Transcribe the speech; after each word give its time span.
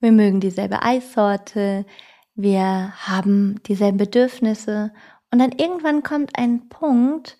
Wir 0.00 0.12
mögen 0.12 0.40
dieselbe 0.40 0.82
Eissorte, 0.82 1.86
wir 2.34 2.92
haben 3.06 3.62
dieselben 3.66 3.96
Bedürfnisse 3.96 4.92
und 5.32 5.38
dann 5.38 5.52
irgendwann 5.52 6.02
kommt 6.02 6.38
ein 6.38 6.68
Punkt, 6.68 7.38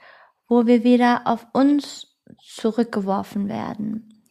wo 0.48 0.66
wir 0.66 0.84
wieder 0.84 1.22
auf 1.26 1.46
uns 1.52 2.16
zurückgeworfen 2.38 3.48
werden 3.48 4.22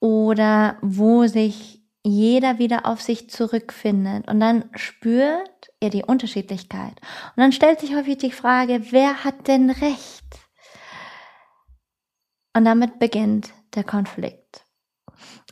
oder 0.00 0.76
wo 0.82 1.26
sich 1.26 1.82
jeder 2.04 2.58
wieder 2.58 2.84
auf 2.86 3.00
sich 3.00 3.30
zurückfindet 3.30 4.28
und 4.28 4.40
dann 4.40 4.68
spürt 4.74 5.70
er 5.80 5.90
die 5.90 6.04
Unterschiedlichkeit. 6.04 7.00
Und 7.00 7.36
dann 7.36 7.52
stellt 7.52 7.80
sich 7.80 7.94
häufig 7.94 8.18
die 8.18 8.32
Frage, 8.32 8.86
wer 8.90 9.24
hat 9.24 9.46
denn 9.46 9.70
recht? 9.70 10.24
Und 12.54 12.64
damit 12.64 12.98
beginnt 12.98 13.50
der 13.74 13.84
Konflikt. 13.84 14.64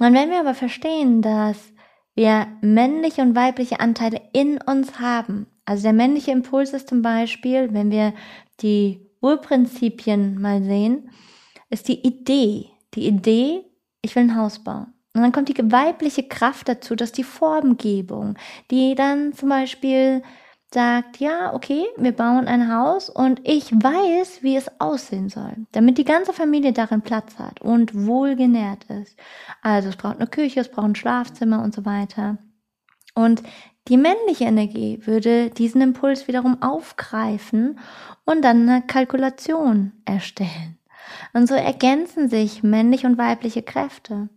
Und 0.00 0.12
wenn 0.12 0.30
wir 0.30 0.40
aber 0.40 0.54
verstehen, 0.54 1.22
dass 1.22 1.72
wir 2.20 2.48
männliche 2.60 3.22
und 3.22 3.34
weibliche 3.34 3.80
Anteile 3.80 4.20
in 4.34 4.58
uns 4.60 5.00
haben, 5.00 5.46
also 5.64 5.84
der 5.84 5.94
männliche 5.94 6.32
Impuls 6.32 6.74
ist 6.74 6.90
zum 6.90 7.00
Beispiel, 7.00 7.72
wenn 7.72 7.90
wir 7.90 8.12
die 8.60 9.00
Urprinzipien 9.22 10.38
mal 10.38 10.62
sehen, 10.62 11.10
ist 11.70 11.88
die 11.88 12.06
Idee. 12.06 12.66
Die 12.94 13.06
Idee, 13.06 13.64
ich 14.02 14.14
will 14.14 14.24
ein 14.24 14.36
Haus 14.36 14.62
bauen. 14.62 14.92
Und 15.14 15.22
dann 15.22 15.32
kommt 15.32 15.48
die 15.48 15.72
weibliche 15.72 16.24
Kraft 16.24 16.68
dazu, 16.68 16.94
dass 16.94 17.12
die 17.12 17.24
Formgebung, 17.24 18.34
die 18.70 18.94
dann 18.94 19.32
zum 19.32 19.48
Beispiel 19.48 20.22
sagt, 20.72 21.18
ja, 21.18 21.52
okay, 21.52 21.84
wir 21.96 22.12
bauen 22.12 22.46
ein 22.46 22.72
Haus 22.72 23.10
und 23.10 23.40
ich 23.44 23.72
weiß, 23.72 24.42
wie 24.42 24.56
es 24.56 24.70
aussehen 24.80 25.28
soll, 25.28 25.66
damit 25.72 25.98
die 25.98 26.04
ganze 26.04 26.32
Familie 26.32 26.72
darin 26.72 27.02
Platz 27.02 27.38
hat 27.38 27.60
und 27.60 28.06
wohlgenährt 28.06 28.84
ist. 28.84 29.16
Also 29.62 29.88
es 29.88 29.96
braucht 29.96 30.16
eine 30.16 30.28
Küche, 30.28 30.60
es 30.60 30.68
braucht 30.68 30.86
ein 30.86 30.94
Schlafzimmer 30.94 31.62
und 31.62 31.74
so 31.74 31.84
weiter. 31.84 32.38
Und 33.14 33.42
die 33.88 33.96
männliche 33.96 34.44
Energie 34.44 35.00
würde 35.04 35.50
diesen 35.50 35.80
Impuls 35.80 36.28
wiederum 36.28 36.62
aufgreifen 36.62 37.78
und 38.24 38.42
dann 38.42 38.68
eine 38.68 38.82
Kalkulation 38.82 39.92
erstellen. 40.04 40.78
Und 41.32 41.48
so 41.48 41.54
ergänzen 41.54 42.28
sich 42.28 42.62
männliche 42.62 43.08
und 43.08 43.18
weibliche 43.18 43.62
Kräfte. 43.62 44.28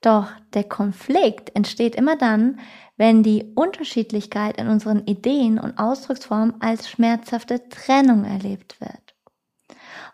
Doch 0.00 0.28
der 0.54 0.64
Konflikt 0.64 1.54
entsteht 1.56 1.96
immer 1.96 2.16
dann, 2.16 2.60
wenn 2.96 3.22
die 3.22 3.52
Unterschiedlichkeit 3.54 4.58
in 4.58 4.68
unseren 4.68 5.06
Ideen 5.06 5.58
und 5.58 5.78
Ausdrucksformen 5.78 6.60
als 6.60 6.88
schmerzhafte 6.88 7.68
Trennung 7.68 8.24
erlebt 8.24 8.80
wird. 8.80 9.16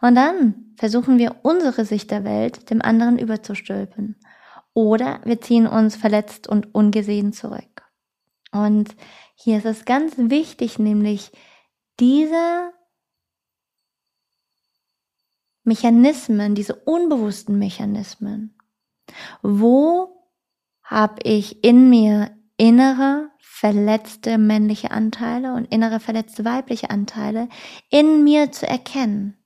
Und 0.01 0.15
dann 0.15 0.75
versuchen 0.77 1.19
wir 1.19 1.37
unsere 1.43 1.85
Sicht 1.85 2.11
der 2.11 2.25
Welt 2.25 2.71
dem 2.71 2.83
anderen 2.83 3.19
überzustülpen. 3.19 4.17
Oder 4.75 5.21
wir 5.25 5.41
ziehen 5.41 5.67
uns 5.67 5.97
verletzt 5.97 6.49
und 6.49 6.75
ungesehen 6.75 7.33
zurück. 7.33 7.85
Und 8.53 8.95
hier 9.35 9.59
ist 9.59 9.67
es 9.67 9.85
ganz 9.85 10.15
wichtig, 10.17 10.79
nämlich 10.79 11.33
diese 12.01 12.73
Mechanismen, 15.63 16.55
diese 16.55 16.75
unbewussten 16.75 17.59
Mechanismen 17.59 18.55
wo 19.43 20.31
habe 20.83 21.23
ich 21.23 21.65
in 21.65 21.89
mir 21.89 22.31
innere 22.57 23.31
verletzte 23.41 24.39
männliche 24.39 24.91
Anteile 24.91 25.55
und 25.55 25.65
innere 25.73 26.01
verletzte 26.01 26.45
weibliche 26.45 26.91
Anteile 26.91 27.49
in 27.91 28.25
mir 28.25 28.53
zu 28.53 28.67
erkennen? 28.67 29.37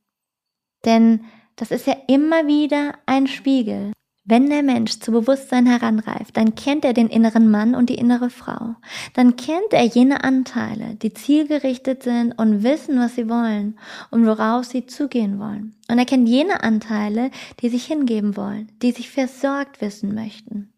Denn 0.85 1.25
das 1.57 1.71
ist 1.71 1.87
ja 1.87 1.97
immer 2.07 2.47
wieder 2.47 2.95
ein 3.07 3.27
Spiegel. 3.27 3.93
Wenn 4.31 4.51
der 4.51 4.63
Mensch 4.63 5.01
zu 5.01 5.11
Bewusstsein 5.11 5.65
heranreift, 5.65 6.37
dann 6.37 6.55
kennt 6.55 6.85
er 6.85 6.93
den 6.93 7.09
inneren 7.09 7.51
Mann 7.51 7.75
und 7.75 7.89
die 7.89 7.95
innere 7.95 8.29
Frau. 8.29 8.75
Dann 9.15 9.37
kennt 9.37 9.73
er 9.73 9.85
jene 9.85 10.23
Anteile, 10.23 10.97
die 10.97 11.15
zielgerichtet 11.15 12.03
sind 12.03 12.33
und 12.39 12.63
wissen, 12.63 12.99
was 12.99 13.15
sie 13.15 13.31
wollen 13.31 13.79
und 14.11 14.27
worauf 14.27 14.67
sie 14.67 14.85
zugehen 14.85 15.39
wollen. 15.39 15.77
Und 15.91 15.99
er 15.99 16.05
kennt 16.05 16.29
jene 16.29 16.63
Anteile, 16.63 17.31
die 17.63 17.71
sich 17.71 17.87
hingeben 17.87 18.37
wollen, 18.37 18.71
die 18.83 18.93
sich 18.93 19.09
versorgt 19.09 19.81
wissen 19.81 20.15
möchten. 20.15 20.75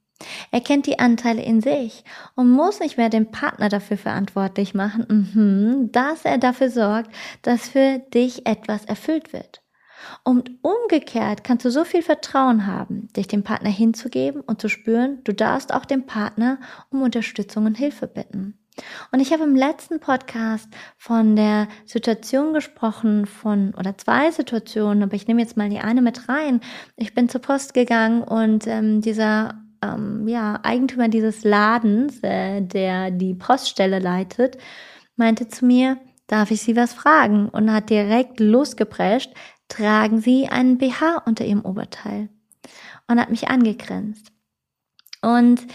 Er 0.52 0.60
kennt 0.60 0.86
die 0.86 1.00
Anteile 1.00 1.42
in 1.42 1.60
sich 1.60 2.04
und 2.36 2.52
muss 2.52 2.78
nicht 2.78 2.98
mehr 2.98 3.08
den 3.08 3.32
Partner 3.32 3.68
dafür 3.68 3.96
verantwortlich 3.96 4.74
machen, 4.74 5.32
mhm, 5.34 5.90
dass 5.90 6.24
er 6.24 6.38
dafür 6.38 6.70
sorgt, 6.70 7.10
dass 7.42 7.70
für 7.70 7.98
dich 8.14 8.46
etwas 8.46 8.84
erfüllt 8.84 9.32
wird. 9.32 9.60
Und 10.24 10.50
umgekehrt 10.62 11.44
kannst 11.44 11.64
du 11.64 11.70
so 11.70 11.84
viel 11.84 12.02
Vertrauen 12.02 12.66
haben, 12.66 13.08
dich 13.16 13.28
dem 13.28 13.42
Partner 13.42 13.70
hinzugeben 13.70 14.40
und 14.40 14.60
zu 14.60 14.68
spüren, 14.68 15.18
du 15.24 15.32
darfst 15.32 15.72
auch 15.72 15.84
dem 15.84 16.06
Partner 16.06 16.58
um 16.90 17.02
Unterstützung 17.02 17.66
und 17.66 17.76
Hilfe 17.76 18.06
bitten. 18.06 18.56
Und 19.12 19.20
ich 19.20 19.32
habe 19.32 19.44
im 19.44 19.54
letzten 19.54 20.00
Podcast 20.00 20.68
von 20.96 21.36
der 21.36 21.68
Situation 21.84 22.54
gesprochen, 22.54 23.26
von 23.26 23.74
oder 23.74 23.98
zwei 23.98 24.30
Situationen, 24.30 25.02
aber 25.02 25.14
ich 25.14 25.26
nehme 25.26 25.40
jetzt 25.40 25.56
mal 25.56 25.68
die 25.68 25.80
eine 25.80 26.02
mit 26.02 26.28
rein. 26.28 26.60
Ich 26.96 27.14
bin 27.14 27.28
zur 27.28 27.42
Post 27.42 27.74
gegangen 27.74 28.22
und 28.22 28.66
ähm, 28.66 29.00
dieser 29.00 29.60
ähm, 29.82 30.26
ja, 30.28 30.60
Eigentümer 30.62 31.08
dieses 31.08 31.44
Ladens, 31.44 32.22
äh, 32.22 32.60
der 32.60 33.10
die 33.10 33.34
Poststelle 33.34 33.98
leitet, 33.98 34.58
meinte 35.16 35.48
zu 35.48 35.64
mir, 35.64 35.98
darf 36.26 36.50
ich 36.50 36.62
Sie 36.62 36.76
was 36.76 36.94
fragen? 36.94 37.48
Und 37.48 37.72
hat 37.72 37.90
direkt 37.90 38.40
losgeprescht, 38.40 39.32
tragen 39.70 40.20
sie 40.20 40.48
einen 40.48 40.76
BH 40.76 41.22
unter 41.24 41.46
ihrem 41.46 41.64
Oberteil 41.64 42.28
und 43.08 43.18
hat 43.18 43.30
mich 43.30 43.48
angegrinst. 43.48 44.30
Und 45.22 45.66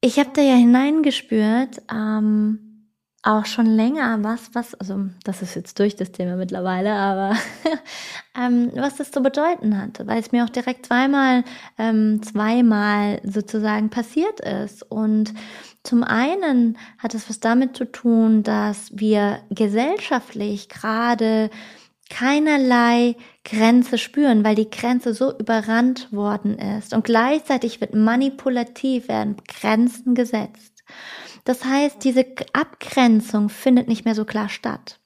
ich 0.00 0.18
habe 0.18 0.30
da 0.34 0.42
ja 0.42 0.54
hineingespürt, 0.54 1.82
ähm, 1.92 2.66
auch 3.26 3.44
schon 3.44 3.66
länger, 3.66 4.22
was, 4.22 4.54
was, 4.54 4.74
also 4.74 5.06
das 5.24 5.42
ist 5.42 5.56
jetzt 5.56 5.80
durch 5.80 5.96
das 5.96 6.12
Thema 6.12 6.36
mittlerweile, 6.36 6.92
aber 6.92 7.34
ähm, 8.38 8.70
was 8.74 8.96
das 8.96 9.10
zu 9.10 9.20
bedeuten 9.20 9.80
hatte, 9.80 10.06
weil 10.06 10.20
es 10.20 10.30
mir 10.30 10.44
auch 10.44 10.48
direkt 10.48 10.86
zweimal, 10.86 11.42
ähm, 11.76 12.22
zweimal 12.22 13.20
sozusagen 13.24 13.90
passiert 13.90 14.38
ist. 14.38 14.88
Und 14.88 15.34
zum 15.82 16.04
einen 16.04 16.78
hat 16.98 17.14
es 17.14 17.28
was 17.28 17.40
damit 17.40 17.76
zu 17.76 17.90
tun, 17.90 18.44
dass 18.44 18.96
wir 18.96 19.40
gesellschaftlich 19.50 20.68
gerade 20.68 21.50
keinerlei 22.08 23.16
Grenze 23.44 23.98
spüren, 23.98 24.44
weil 24.44 24.54
die 24.54 24.70
Grenze 24.70 25.14
so 25.14 25.36
überrannt 25.36 26.12
worden 26.12 26.58
ist. 26.58 26.94
Und 26.94 27.04
gleichzeitig 27.04 27.80
wird 27.80 27.94
manipulativ 27.94 29.08
werden 29.08 29.36
Grenzen 29.46 30.14
gesetzt. 30.14 30.84
Das 31.44 31.64
heißt, 31.64 32.02
diese 32.02 32.26
Abgrenzung 32.52 33.48
findet 33.48 33.88
nicht 33.88 34.04
mehr 34.04 34.14
so 34.14 34.24
klar 34.24 34.48
statt. 34.48 35.00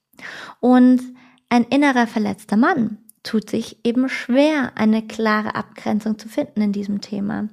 Und 0.61 1.01
ein 1.49 1.65
innerer 1.65 2.07
verletzter 2.07 2.57
Mann 2.57 2.99
tut 3.23 3.51
sich 3.51 3.85
eben 3.85 4.09
schwer, 4.09 4.73
eine 4.77 5.07
klare 5.07 5.55
Abgrenzung 5.55 6.19
zu 6.19 6.29
finden 6.29 6.63
in 6.63 6.73
diesem 6.73 7.01
Thema. 7.01 7.49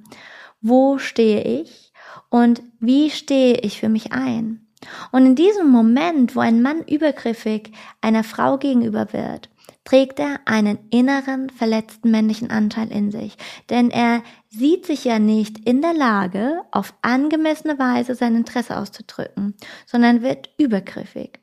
Wo 0.60 0.98
stehe 0.98 1.42
ich 1.42 1.92
und 2.30 2.62
wie 2.80 3.10
stehe 3.10 3.58
ich 3.58 3.80
für 3.80 3.88
mich 3.88 4.12
ein? 4.12 4.67
Und 5.12 5.26
in 5.26 5.34
diesem 5.34 5.70
Moment, 5.70 6.36
wo 6.36 6.40
ein 6.40 6.62
Mann 6.62 6.82
übergriffig 6.82 7.72
einer 8.00 8.24
Frau 8.24 8.58
gegenüber 8.58 9.12
wird, 9.12 9.48
trägt 9.84 10.20
er 10.20 10.40
einen 10.44 10.78
inneren 10.90 11.48
verletzten 11.50 12.10
männlichen 12.10 12.50
Anteil 12.50 12.92
in 12.92 13.10
sich. 13.10 13.36
Denn 13.70 13.90
er 13.90 14.22
sieht 14.50 14.84
sich 14.86 15.04
ja 15.04 15.18
nicht 15.18 15.66
in 15.66 15.80
der 15.80 15.94
Lage, 15.94 16.60
auf 16.70 16.94
angemessene 17.00 17.78
Weise 17.78 18.14
sein 18.14 18.36
Interesse 18.36 18.76
auszudrücken, 18.76 19.54
sondern 19.86 20.22
wird 20.22 20.50
übergriffig. 20.58 21.40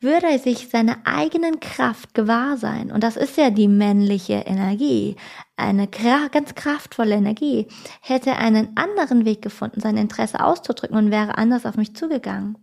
Würde 0.00 0.26
er 0.26 0.38
sich 0.38 0.70
seiner 0.70 0.96
eigenen 1.04 1.60
Kraft 1.60 2.14
gewahr 2.14 2.56
sein, 2.56 2.90
und 2.90 3.04
das 3.04 3.16
ist 3.16 3.36
ja 3.36 3.50
die 3.50 3.68
männliche 3.68 4.42
Energie, 4.46 5.16
eine 5.56 5.86
ganz 5.86 6.54
kraftvolle 6.54 7.14
Energie, 7.14 7.68
hätte 8.00 8.30
er 8.30 8.38
einen 8.38 8.76
anderen 8.76 9.24
Weg 9.24 9.40
gefunden, 9.40 9.80
sein 9.80 9.96
Interesse 9.96 10.44
auszudrücken 10.44 10.96
und 10.96 11.10
wäre 11.10 11.38
anders 11.38 11.64
auf 11.64 11.76
mich 11.76 11.94
zugegangen. 11.94 12.56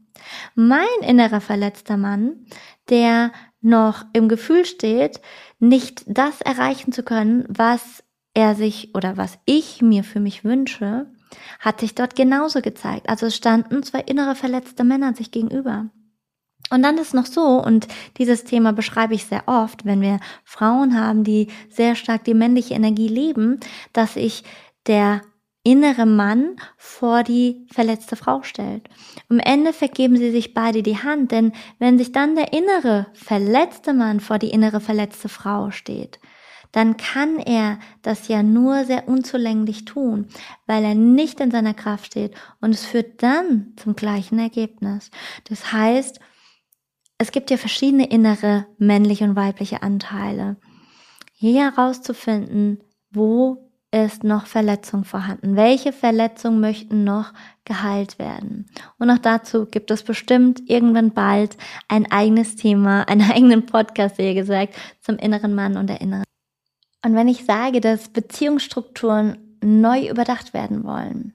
Mein 0.56 0.88
innerer 1.02 1.42
verletzter 1.42 1.98
Mann, 1.98 2.46
der 2.90 3.32
noch 3.62 4.06
im 4.14 4.30
Gefühl 4.30 4.66
steht, 4.66 5.22
nicht 5.60 6.04
das 6.08 6.42
erreichen 6.42 6.92
zu 6.92 7.04
können, 7.04 7.46
was 7.50 8.04
er 8.34 8.56
sich 8.56 8.96
oder 8.96 9.18
was 9.18 9.38
ich 9.46 9.82
mir 9.82 10.04
für 10.04 10.20
mich 10.20 10.44
wünsche, 10.44 11.12
hat 11.60 11.80
sich 11.80 11.96
dort 11.96 12.16
genauso 12.16 12.62
gezeigt. 12.62 13.10
Also 13.10 13.30
standen 13.30 13.84
zwei 13.84 14.00
innere 14.02 14.36
verletzte 14.36 14.84
Männer 14.84 15.14
sich 15.14 15.32
gegenüber. 15.32 15.90
Und 16.72 16.84
dann 16.84 16.98
ist 16.98 17.14
noch 17.14 17.26
so, 17.26 17.64
und 17.64 17.88
dieses 18.18 18.44
Thema 18.44 18.74
beschreibe 18.74 19.16
ich 19.16 19.26
sehr 19.26 19.44
oft, 19.48 19.86
wenn 19.86 20.02
wir 20.02 20.20
Frauen 20.44 21.00
haben, 21.00 21.24
die 21.24 21.48
sehr 21.70 21.96
stark 21.96 22.24
die 22.26 22.36
männliche 22.36 22.76
Energie 22.76 23.08
leben, 23.08 23.60
dass 23.92 24.16
ich 24.16 24.44
der 24.86 25.22
innere 25.70 26.08
Mann 26.08 26.56
vor 26.78 27.22
die 27.22 27.68
verletzte 27.72 28.16
Frau 28.16 28.42
stellt. 28.42 28.90
Im 29.30 29.38
Endeffekt 29.38 29.94
geben 29.94 30.18
sie 30.18 30.32
sich 30.32 30.56
beide 30.56 30.82
die 30.82 30.98
Hand, 30.98 31.32
denn 31.32 31.52
wenn 31.78 32.00
sich 32.00 32.12
dann 32.12 32.36
der 32.36 32.54
innere 32.54 33.06
verletzte 33.14 33.94
Mann 33.94 34.20
vor 34.20 34.40
die 34.40 34.50
innere 34.50 34.80
verletzte 34.80 35.30
Frau 35.30 35.70
steht, 35.70 36.20
dann 36.72 36.98
kann 36.98 37.38
er 37.38 37.78
das 38.02 38.28
ja 38.28 38.42
nur 38.42 38.84
sehr 38.86 39.08
unzulänglich 39.08 39.86
tun, 39.86 40.28
weil 40.66 40.84
er 40.84 40.96
nicht 40.96 41.40
in 41.40 41.52
seiner 41.52 41.76
Kraft 41.76 42.08
steht 42.08 42.34
und 42.62 42.72
es 42.72 42.86
führt 42.86 43.22
dann 43.22 43.74
zum 43.76 43.96
gleichen 43.96 44.40
Ergebnis. 44.40 45.12
Das 45.50 45.72
heißt, 45.72 46.20
es 47.20 47.32
gibt 47.32 47.52
ja 47.52 47.58
verschiedene 47.58 48.10
innere 48.10 48.66
männliche 48.80 49.26
und 49.26 49.36
weibliche 49.36 49.84
Anteile. 49.84 50.58
Hier 51.34 51.72
herauszufinden, 51.72 52.82
wo 53.12 53.69
ist 53.92 54.24
noch 54.24 54.46
Verletzung 54.46 55.04
vorhanden? 55.04 55.56
Welche 55.56 55.92
Verletzungen 55.92 56.60
möchten 56.60 57.04
noch 57.04 57.34
geheilt 57.66 58.20
werden? 58.20 58.68
Und 59.00 59.10
auch 59.10 59.18
dazu 59.18 59.66
gibt 59.66 59.90
es 59.92 60.04
bestimmt 60.04 60.62
irgendwann 60.70 61.12
bald 61.12 61.58
ein 61.88 62.12
eigenes 62.12 62.56
Thema, 62.56 63.04
einen 63.08 63.30
eigenen 63.30 63.66
Podcast, 63.66 64.18
wie 64.18 64.34
gesagt, 64.34 64.76
zum 65.02 65.18
inneren 65.18 65.56
Mann 65.56 65.78
und 65.78 65.88
der 65.88 66.02
inneren. 66.02 66.24
Und 67.04 67.16
wenn 67.16 67.28
ich 67.28 67.46
sage, 67.46 67.82
dass 67.82 68.10
Beziehungsstrukturen 68.10 69.38
neu 69.64 70.10
überdacht 70.10 70.54
werden 70.54 70.84
wollen, 70.84 71.34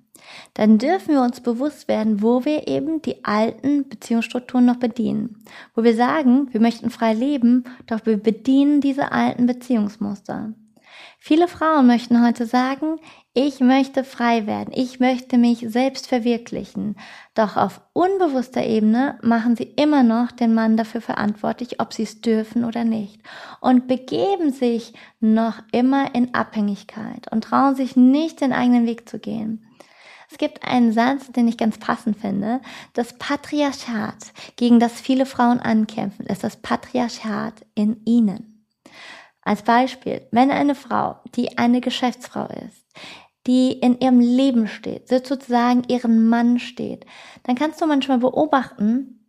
dann 0.55 0.79
dürfen 0.79 1.15
wir 1.15 1.23
uns 1.23 1.41
bewusst 1.41 1.89
werden, 1.89 2.23
wo 2.23 2.45
wir 2.45 2.69
eben 2.69 3.03
die 3.03 3.25
alten 3.25 3.89
Beziehungsstrukturen 3.89 4.65
noch 4.65 4.77
bedienen. 4.77 5.45
Wo 5.75 5.83
wir 5.83 5.95
sagen, 5.95 6.49
wir 6.53 6.61
möchten 6.61 6.91
frei 6.91 7.13
leben, 7.13 7.65
doch 7.87 8.07
wir 8.07 8.17
bedienen 8.17 8.81
diese 8.81 9.13
alten 9.13 9.47
Beziehungsmuster. 9.47 10.55
Viele 11.27 11.49
Frauen 11.49 11.87
möchten 11.87 12.23
heute 12.23 12.45
sagen, 12.45 12.99
ich 13.33 13.61
möchte 13.61 14.05
frei 14.05 14.47
werden, 14.47 14.75
ich 14.77 15.01
möchte 15.01 15.39
mich 15.39 15.65
selbst 15.67 16.07
verwirklichen. 16.07 16.97
Doch 17.33 17.57
auf 17.57 17.81
unbewusster 17.95 18.63
Ebene 18.63 19.19
machen 19.23 19.57
sie 19.57 19.65
immer 19.65 20.03
noch 20.03 20.33
den 20.33 20.53
Mann 20.53 20.77
dafür 20.77 21.01
verantwortlich, 21.01 21.81
ob 21.81 21.95
sie 21.95 22.03
es 22.03 22.21
dürfen 22.21 22.63
oder 22.63 22.85
nicht. 22.85 23.23
Und 23.63 23.87
begeben 23.89 24.53
sich 24.53 24.93
noch 25.19 25.63
immer 25.73 26.15
in 26.15 26.35
Abhängigkeit 26.35 27.33
und 27.33 27.45
trauen 27.45 27.75
sich 27.75 27.97
nicht 27.97 28.43
den 28.43 28.53
eigenen 28.53 28.85
Weg 28.87 29.09
zu 29.09 29.19
gehen. 29.19 29.67
Es 30.31 30.37
gibt 30.37 30.63
einen 30.63 30.93
Satz, 30.93 31.33
den 31.33 31.49
ich 31.49 31.57
ganz 31.57 31.79
passend 31.79 32.19
finde. 32.19 32.61
Das 32.93 33.17
Patriarchat, 33.17 34.35
gegen 34.57 34.79
das 34.79 35.01
viele 35.01 35.25
Frauen 35.25 35.61
ankämpfen, 35.61 36.27
ist 36.27 36.45
das 36.45 36.59
Patriarchat 36.59 37.65
in 37.75 38.05
ihnen. 38.05 38.54
Als 39.45 39.63
Beispiel, 39.63 40.27
wenn 40.31 40.51
eine 40.51 40.75
Frau, 40.75 41.17
die 41.35 41.59
eine 41.59 41.81
Geschäftsfrau 41.81 42.47
ist, 42.67 42.85
die 43.47 43.73
in 43.73 44.01
ihrem 44.01 44.21
Leben 44.21 44.67
steht, 44.69 45.09
sozusagen 45.09 45.85
ihren 45.89 46.29
Mann 46.29 46.59
steht, 46.59 47.05
dann 47.43 47.57
kannst 47.57 47.81
du 47.81 47.87
manchmal 47.87 48.19
beobachten, 48.19 49.21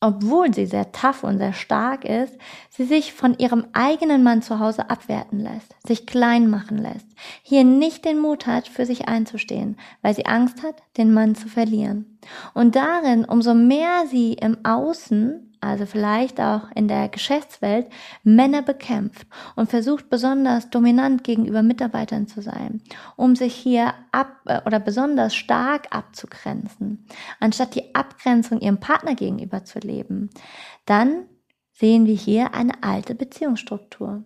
obwohl 0.00 0.54
sie 0.54 0.66
sehr 0.66 0.92
tough 0.92 1.24
und 1.24 1.38
sehr 1.38 1.52
stark 1.52 2.04
ist, 2.04 2.38
sie 2.70 2.84
sich 2.84 3.12
von 3.12 3.36
ihrem 3.36 3.66
eigenen 3.72 4.22
Mann 4.22 4.42
zu 4.42 4.60
Hause 4.60 4.90
abwerten 4.90 5.40
lässt, 5.40 5.74
sich 5.86 6.06
klein 6.06 6.48
machen 6.48 6.78
lässt, 6.78 7.08
hier 7.42 7.64
nicht 7.64 8.04
den 8.04 8.20
Mut 8.20 8.46
hat, 8.46 8.68
für 8.68 8.86
sich 8.86 9.08
einzustehen, 9.08 9.76
weil 10.02 10.14
sie 10.14 10.26
Angst 10.26 10.62
hat, 10.62 10.76
den 10.96 11.12
Mann 11.12 11.34
zu 11.34 11.48
verlieren. 11.48 12.17
Und 12.54 12.76
darin, 12.76 13.24
umso 13.24 13.54
mehr 13.54 14.06
sie 14.08 14.34
im 14.34 14.64
Außen 14.64 15.48
also 15.60 15.86
vielleicht 15.86 16.40
auch 16.40 16.70
in 16.74 16.88
der 16.88 17.08
Geschäftswelt, 17.08 17.88
Männer 18.22 18.62
bekämpft 18.62 19.26
und 19.56 19.70
versucht 19.70 20.08
besonders 20.08 20.70
dominant 20.70 21.24
gegenüber 21.24 21.62
Mitarbeitern 21.62 22.26
zu 22.26 22.42
sein, 22.42 22.82
um 23.16 23.34
sich 23.34 23.54
hier 23.54 23.94
ab 24.12 24.40
äh, 24.46 24.60
oder 24.66 24.80
besonders 24.80 25.34
stark 25.34 25.88
abzugrenzen, 25.90 27.06
anstatt 27.40 27.74
die 27.74 27.94
Abgrenzung 27.94 28.60
ihrem 28.60 28.80
Partner 28.80 29.14
gegenüber 29.14 29.64
zu 29.64 29.78
leben, 29.80 30.30
dann 30.86 31.26
sehen 31.72 32.06
wir 32.06 32.14
hier 32.14 32.54
eine 32.54 32.82
alte 32.82 33.14
Beziehungsstruktur. 33.14 34.24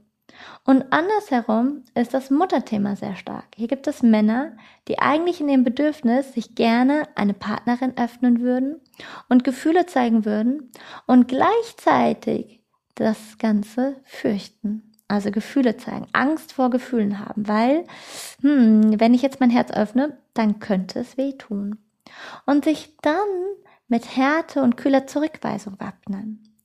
Und 0.64 0.92
andersherum 0.92 1.82
ist 1.94 2.14
das 2.14 2.30
Mutterthema 2.30 2.96
sehr 2.96 3.16
stark. 3.16 3.46
Hier 3.56 3.68
gibt 3.68 3.86
es 3.86 4.02
Männer, 4.02 4.56
die 4.88 4.98
eigentlich 4.98 5.40
in 5.40 5.48
dem 5.48 5.64
Bedürfnis 5.64 6.32
sich 6.32 6.54
gerne 6.54 7.08
eine 7.14 7.34
Partnerin 7.34 7.96
öffnen 7.96 8.40
würden 8.40 8.80
und 9.28 9.44
Gefühle 9.44 9.86
zeigen 9.86 10.24
würden 10.24 10.70
und 11.06 11.26
gleichzeitig 11.28 12.62
das 12.94 13.38
Ganze 13.38 13.96
fürchten. 14.04 14.92
Also 15.08 15.30
Gefühle 15.30 15.76
zeigen, 15.76 16.06
Angst 16.12 16.54
vor 16.54 16.70
Gefühlen 16.70 17.18
haben, 17.18 17.46
weil, 17.46 17.84
hm, 18.40 18.98
wenn 18.98 19.12
ich 19.12 19.20
jetzt 19.20 19.40
mein 19.40 19.50
Herz 19.50 19.70
öffne, 19.70 20.16
dann 20.32 20.58
könnte 20.58 21.00
es 21.00 21.18
wehtun. 21.18 21.78
Und 22.46 22.64
sich 22.64 22.96
dann 23.02 23.18
mit 23.88 24.16
Härte 24.16 24.62
und 24.62 24.76
kühler 24.76 25.06
Zurückweisung 25.06 25.78
wappnen. 25.78 26.56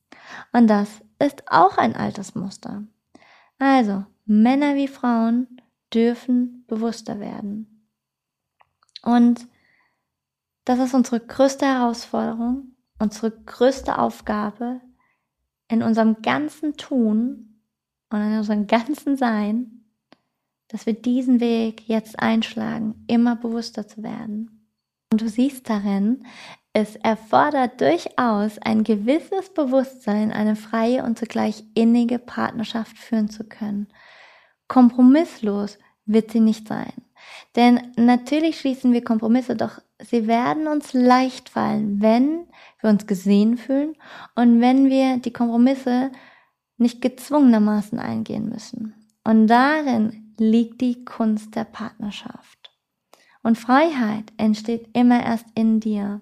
Und 0.53 0.67
das 0.67 0.87
ist 1.19 1.43
auch 1.47 1.77
ein 1.77 1.95
altes 1.95 2.35
Muster. 2.35 2.83
Also, 3.59 4.05
Männer 4.25 4.75
wie 4.75 4.87
Frauen 4.87 5.61
dürfen 5.93 6.65
bewusster 6.67 7.19
werden. 7.19 7.89
Und 9.01 9.47
das 10.65 10.79
ist 10.79 10.93
unsere 10.93 11.19
größte 11.19 11.65
Herausforderung, 11.65 12.75
unsere 12.99 13.31
größte 13.31 13.97
Aufgabe 13.97 14.81
in 15.69 15.81
unserem 15.81 16.21
ganzen 16.21 16.75
Tun 16.75 17.61
und 18.09 18.21
in 18.21 18.37
unserem 18.37 18.67
ganzen 18.67 19.17
Sein, 19.17 19.85
dass 20.67 20.85
wir 20.85 20.93
diesen 20.93 21.39
Weg 21.39 21.87
jetzt 21.87 22.19
einschlagen, 22.19 23.05
immer 23.07 23.35
bewusster 23.35 23.87
zu 23.87 24.03
werden. 24.03 24.69
Und 25.11 25.21
du 25.21 25.29
siehst 25.29 25.69
darin, 25.69 26.25
es 26.77 26.95
erfordert 26.97 27.81
durchaus 27.81 28.59
ein 28.59 28.83
gewisses 28.83 29.51
Bewusstsein, 29.51 30.31
eine 30.31 30.55
freie 30.55 31.03
und 31.03 31.17
zugleich 31.17 31.63
innige 31.73 32.19
Partnerschaft 32.19 32.99
führen 32.99 33.31
zu 33.31 33.45
können. 33.45 33.87
Kompromisslos 34.67 35.79
wird 36.05 36.29
sie 36.29 36.39
nicht 36.39 36.67
sein. 36.67 36.93
Denn 37.55 37.93
natürlich 37.95 38.59
schließen 38.59 38.93
wir 38.93 39.03
Kompromisse, 39.03 39.55
doch 39.55 39.81
sie 39.97 40.27
werden 40.27 40.67
uns 40.67 40.93
leicht 40.93 41.49
fallen, 41.49 41.99
wenn 41.99 42.45
wir 42.79 42.91
uns 42.91 43.07
gesehen 43.07 43.57
fühlen 43.57 43.95
und 44.35 44.61
wenn 44.61 44.87
wir 44.87 45.17
die 45.17 45.33
Kompromisse 45.33 46.11
nicht 46.77 47.01
gezwungenermaßen 47.01 47.97
eingehen 47.97 48.49
müssen. 48.49 48.93
Und 49.23 49.47
darin 49.47 50.35
liegt 50.37 50.81
die 50.81 51.03
Kunst 51.05 51.55
der 51.55 51.63
Partnerschaft. 51.63 52.56
Und 53.47 53.57
Freiheit 53.57 54.33
entsteht 54.35 54.89
immer 54.91 55.23
erst 55.23 55.45
in 55.55 55.79
dir. 55.79 56.19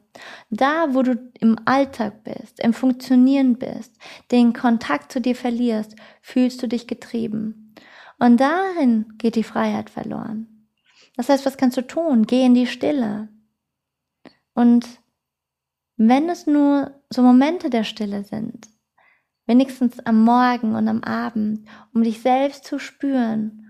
Da, 0.52 0.94
wo 0.94 1.02
du 1.02 1.18
im 1.40 1.58
Alltag 1.66 2.24
bist, 2.24 2.60
im 2.60 2.72
Funktionieren 2.72 3.58
bist, 3.58 3.98
den 4.32 4.54
Kontakt 4.54 5.12
zu 5.12 5.20
dir 5.20 5.36
verlierst, 5.36 5.96
fühlst 6.22 6.62
du 6.62 6.68
dich 6.68 6.86
getrieben. 6.86 7.74
Und 8.20 8.40
darin 8.40 9.16
geht 9.18 9.36
die 9.36 9.44
Freiheit 9.44 9.90
verloren. 9.90 10.70
Das 11.18 11.28
heißt, 11.30 11.48
was 11.48 11.58
kannst 11.58 11.78
du 11.78 11.88
tun? 11.88 12.28
Geh 12.28 12.46
in 12.46 12.54
die 12.54 12.68
Stille. 12.68 13.28
Und 14.54 14.86
wenn 15.98 16.30
es 16.30 16.46
nur 16.46 16.94
so 17.10 17.24
Momente 17.24 17.72
der 17.72 17.86
Stille 17.86 18.24
sind, 18.24 18.68
wenigstens 19.48 20.00
am 20.02 20.24
Morgen 20.24 20.76
und 20.76 20.88
am 20.88 21.04
Abend, 21.04 21.68
um 21.92 22.04
dich 22.04 22.22
selbst 22.22 22.66
zu 22.66 22.78
spüren 22.78 23.65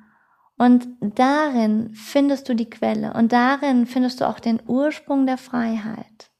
und 0.58 0.88
darin 1.02 1.94
findest 1.94 2.48
du 2.48 2.56
die 2.56 2.70
Quelle 2.70 3.14
und 3.14 3.32
darin 3.32 3.86
findest 3.86 4.22
du 4.22 4.28
auch 4.28 4.40
den 4.40 4.62
Ursprung 4.66 5.26
der 5.26 5.38
Freiheit. 5.38 6.32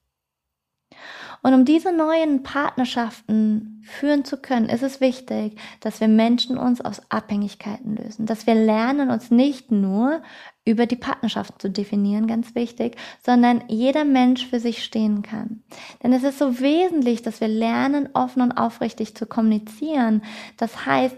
Und 1.46 1.54
um 1.54 1.64
diese 1.64 1.92
neuen 1.92 2.42
Partnerschaften 2.42 3.84
führen 3.84 4.26
zu 4.26 4.38
können, 4.38 4.68
ist 4.68 4.82
es 4.82 5.00
wichtig, 5.00 5.60
dass 5.80 6.02
wir 6.02 6.08
Menschen 6.08 6.58
uns 6.58 6.82
aus 6.82 7.04
Abhängigkeiten 7.10 7.96
lösen, 7.96 8.26
dass 8.26 8.48
wir 8.48 8.56
lernen, 8.56 9.12
uns 9.12 9.30
nicht 9.30 9.70
nur 9.70 10.24
über 10.66 10.88
die 10.88 10.96
Partnerschaft 10.96 11.62
zu 11.62 11.70
definieren, 11.70 12.26
ganz 12.26 12.56
wichtig, 12.56 12.98
sondern 13.24 13.64
jeder 13.68 14.06
Mensch 14.06 14.48
für 14.48 14.60
sich 14.60 14.84
stehen 14.84 15.22
kann. 15.22 15.62
Denn 16.02 16.14
es 16.14 16.24
ist 16.24 16.40
so 16.40 16.60
wesentlich, 16.60 17.22
dass 17.22 17.42
wir 17.42 17.48
lernen, 17.48 18.10
offen 18.16 18.42
und 18.42 18.54
aufrichtig 18.54 19.14
zu 19.16 19.28
kommunizieren. 19.28 20.24
Das 20.58 20.88
heißt, 20.88 21.16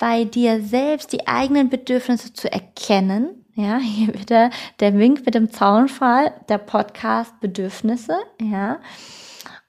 bei 0.00 0.24
dir 0.24 0.62
selbst 0.62 1.12
die 1.12 1.28
eigenen 1.28 1.68
Bedürfnisse 1.68 2.32
zu 2.32 2.50
erkennen. 2.50 3.44
Ja, 3.54 3.76
hier 3.78 4.14
wieder 4.18 4.50
der 4.80 4.98
Wink 4.98 5.26
mit 5.26 5.34
dem 5.34 5.52
Zaunfall, 5.52 6.32
der 6.48 6.58
Podcast 6.58 7.38
Bedürfnisse, 7.40 8.16
ja. 8.40 8.80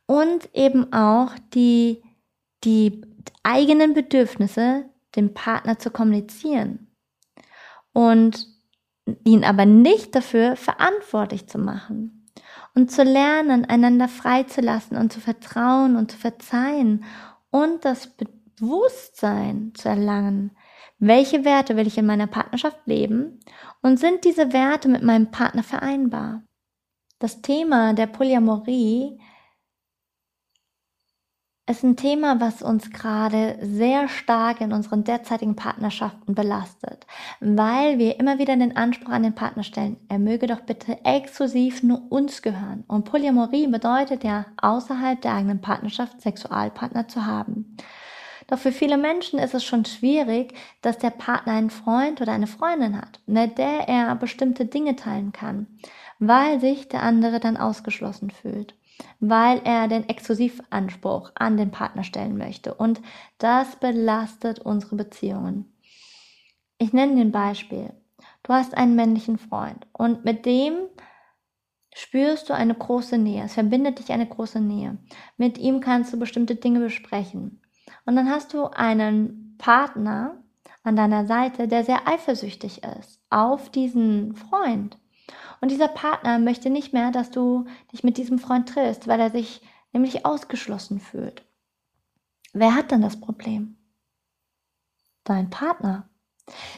Und 0.08 0.50
eben 0.54 0.92
auch 0.94 1.34
die, 1.54 2.02
die 2.64 3.02
eigenen 3.44 3.94
Bedürfnisse 3.94 4.86
dem 5.18 5.34
Partner 5.34 5.78
zu 5.78 5.92
kommunizieren. 5.92 6.88
Und 7.92 8.48
ihn 9.26 9.44
aber 9.44 9.66
nicht 9.66 10.16
dafür 10.16 10.56
verantwortlich 10.56 11.48
zu 11.48 11.58
machen. 11.58 12.30
Und 12.74 12.90
zu 12.90 13.04
lernen, 13.04 13.66
einander 13.66 14.08
freizulassen 14.08 14.96
und 14.96 15.12
zu 15.12 15.20
vertrauen 15.20 15.98
und 15.98 16.10
zu 16.10 16.18
verzeihen 16.18 17.04
und 17.50 17.84
das 17.84 18.08
Bedürfnis 18.08 18.41
Bewusstsein 18.62 19.72
zu 19.74 19.90
erlangen. 19.90 20.52
Welche 21.00 21.44
Werte 21.44 21.76
will 21.76 21.88
ich 21.88 21.98
in 21.98 22.06
meiner 22.06 22.28
Partnerschaft 22.28 22.80
leben 22.86 23.40
und 23.82 24.00
sind 24.00 24.24
diese 24.24 24.54
Werte 24.54 24.88
mit 24.88 25.02
meinem 25.02 25.32
Partner 25.32 25.64
vereinbar? 25.64 26.44
Das 27.18 27.42
Thema 27.42 27.94
der 27.94 28.06
Polyamorie 28.06 29.20
ist 31.68 31.84
ein 31.84 31.96
Thema, 31.96 32.40
was 32.40 32.62
uns 32.62 32.92
gerade 32.92 33.58
sehr 33.62 34.08
stark 34.08 34.62
in 34.62 34.74
unseren 34.74 35.04
derzeitigen 35.06 35.56
Partnerschaften 35.56 36.36
belastet, 36.36 37.08
weil 37.40 37.98
wir 37.98 38.20
immer 38.20 38.38
wieder 38.38 38.56
den 38.56 38.78
Anspruch 38.78 39.12
an 39.12 39.24
den 39.24 39.34
Partner 39.34 39.64
stellen, 39.64 39.98
er 40.08 40.20
möge 40.20 40.46
doch 40.46 40.62
bitte 40.62 41.04
exklusiv 41.04 41.82
nur 41.82 42.12
uns 42.12 42.44
gehören. 42.44 42.84
Und 42.88 43.06
Polyamorie 43.06 43.68
bedeutet 43.68 44.24
ja, 44.24 44.46
außerhalb 44.58 45.20
der 45.20 45.34
eigenen 45.34 45.62
Partnerschaft 45.62 46.22
Sexualpartner 46.22 47.08
zu 47.08 47.26
haben. 47.26 47.78
Doch 48.52 48.60
für 48.60 48.72
viele 48.72 48.98
Menschen 48.98 49.40
ist 49.40 49.56
es 49.56 49.64
schon 49.64 49.86
schwierig, 49.86 50.54
dass 50.82 50.98
der 50.98 51.10
Partner 51.10 51.54
einen 51.54 51.70
Freund 51.70 52.22
oder 52.22 52.34
eine 52.34 52.48
Freundin 52.48 52.98
hat, 52.98 53.22
mit 53.26 53.58
der 53.58 53.88
er 53.88 54.14
bestimmte 54.16 54.66
Dinge 54.66 54.96
teilen 54.96 55.32
kann, 55.32 55.66
weil 56.20 56.60
sich 56.60 56.90
der 56.90 57.02
andere 57.02 57.40
dann 57.40 57.58
ausgeschlossen 57.58 58.30
fühlt 58.30 58.76
weil 59.20 59.62
er 59.64 59.88
den 59.88 60.08
Exklusivanspruch 60.08 61.32
an 61.36 61.58
den 61.58 61.72
Partner 61.72 62.04
stellen 62.04 62.38
möchte. 62.38 62.74
Und 62.74 63.02
das 63.38 63.76
belastet 63.78 64.60
unsere 64.60 64.96
Beziehungen. 64.96 65.74
Ich 66.78 66.94
nenne 66.94 67.16
dir 67.16 67.22
ein 67.22 67.32
Beispiel. 67.32 67.94
Du 68.44 68.54
hast 68.54 68.76
einen 68.76 68.96
männlichen 68.96 69.38
Freund 69.38 69.88
und 69.94 70.26
mit 70.26 70.46
dem 70.46 70.74
spürst 71.94 72.50
du 72.50 72.54
eine 72.54 72.74
große 72.74 73.18
Nähe. 73.18 73.44
Es 73.44 73.54
verbindet 73.54 74.00
dich 74.00 74.12
eine 74.12 74.28
große 74.28 74.60
Nähe. 74.60 74.98
Mit 75.38 75.58
ihm 75.58 75.80
kannst 75.80 76.14
du 76.14 76.20
bestimmte 76.20 76.56
Dinge 76.56 76.80
besprechen. 76.80 77.61
Und 78.06 78.16
dann 78.16 78.30
hast 78.30 78.54
du 78.54 78.66
einen 78.66 79.56
Partner 79.58 80.42
an 80.84 80.96
deiner 80.96 81.26
Seite, 81.26 81.68
der 81.68 81.84
sehr 81.84 82.08
eifersüchtig 82.08 82.84
ist 82.84 83.22
auf 83.30 83.70
diesen 83.70 84.36
Freund. 84.36 84.98
Und 85.62 85.70
dieser 85.70 85.88
Partner 85.88 86.40
möchte 86.40 86.70
nicht 86.70 86.92
mehr, 86.94 87.12
dass 87.12 87.30
du 87.30 87.66
dich 87.92 88.04
mit 88.04 88.18
diesem 88.18 88.40
Freund 88.40 88.68
triffst, 88.68 89.08
weil 89.08 89.20
er 89.20 89.30
sich 89.30 89.62
nämlich 89.94 90.26
ausgeschlossen 90.26 91.00
fühlt. 91.00 91.44
Wer 92.54 92.76
hat 92.76 92.92
dann 92.92 93.02
das 93.02 93.20
Problem? 93.20 93.78
Dein 95.24 95.50
Partner. 95.50 96.10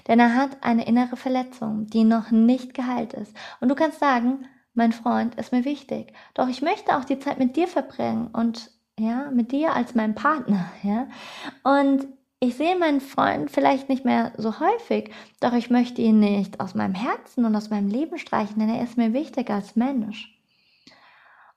Denn 0.08 0.20
er 0.20 0.36
hat 0.36 0.64
eine 0.64 0.86
innere 0.86 1.16
Verletzung, 1.16 1.88
die 1.88 2.04
noch 2.04 2.32
nicht 2.32 2.74
geheilt 2.74 3.14
ist. 3.14 3.36
Und 3.62 3.70
du 3.70 3.76
kannst 3.76 4.00
sagen, 4.00 4.46
mein 4.74 4.92
Freund 4.92 5.36
ist 5.36 5.52
mir 5.52 5.66
wichtig. 5.66 6.14
Doch 6.34 6.48
ich 6.48 6.62
möchte 6.62 6.98
auch 6.98 7.06
die 7.06 7.20
Zeit 7.20 7.40
mit 7.40 7.56
dir 7.56 7.68
verbringen 7.68 8.28
und 8.34 8.72
ja, 9.00 9.32
mit 9.32 9.52
dir 9.52 9.74
als 9.74 9.96
meinem 9.96 10.16
Partner, 10.16 10.72
ja. 10.84 11.08
Und 11.64 12.08
ich 12.40 12.56
sehe 12.56 12.78
meinen 12.78 13.02
Freund 13.02 13.50
vielleicht 13.52 13.90
nicht 13.90 14.04
mehr 14.04 14.34
so 14.38 14.60
häufig, 14.60 15.12
doch 15.40 15.54
ich 15.54 15.70
möchte 15.70 16.02
ihn 16.02 16.20
nicht 16.20 16.60
aus 16.60 16.76
meinem 16.76 16.94
Herzen 16.94 17.46
und 17.46 17.56
aus 17.56 17.70
meinem 17.70 17.88
Leben 17.88 18.18
streichen, 18.18 18.60
denn 18.60 18.70
er 18.70 18.84
ist 18.84 18.98
mir 18.98 19.14
wichtig 19.14 19.50
als 19.50 19.76
Mensch. 19.76 20.30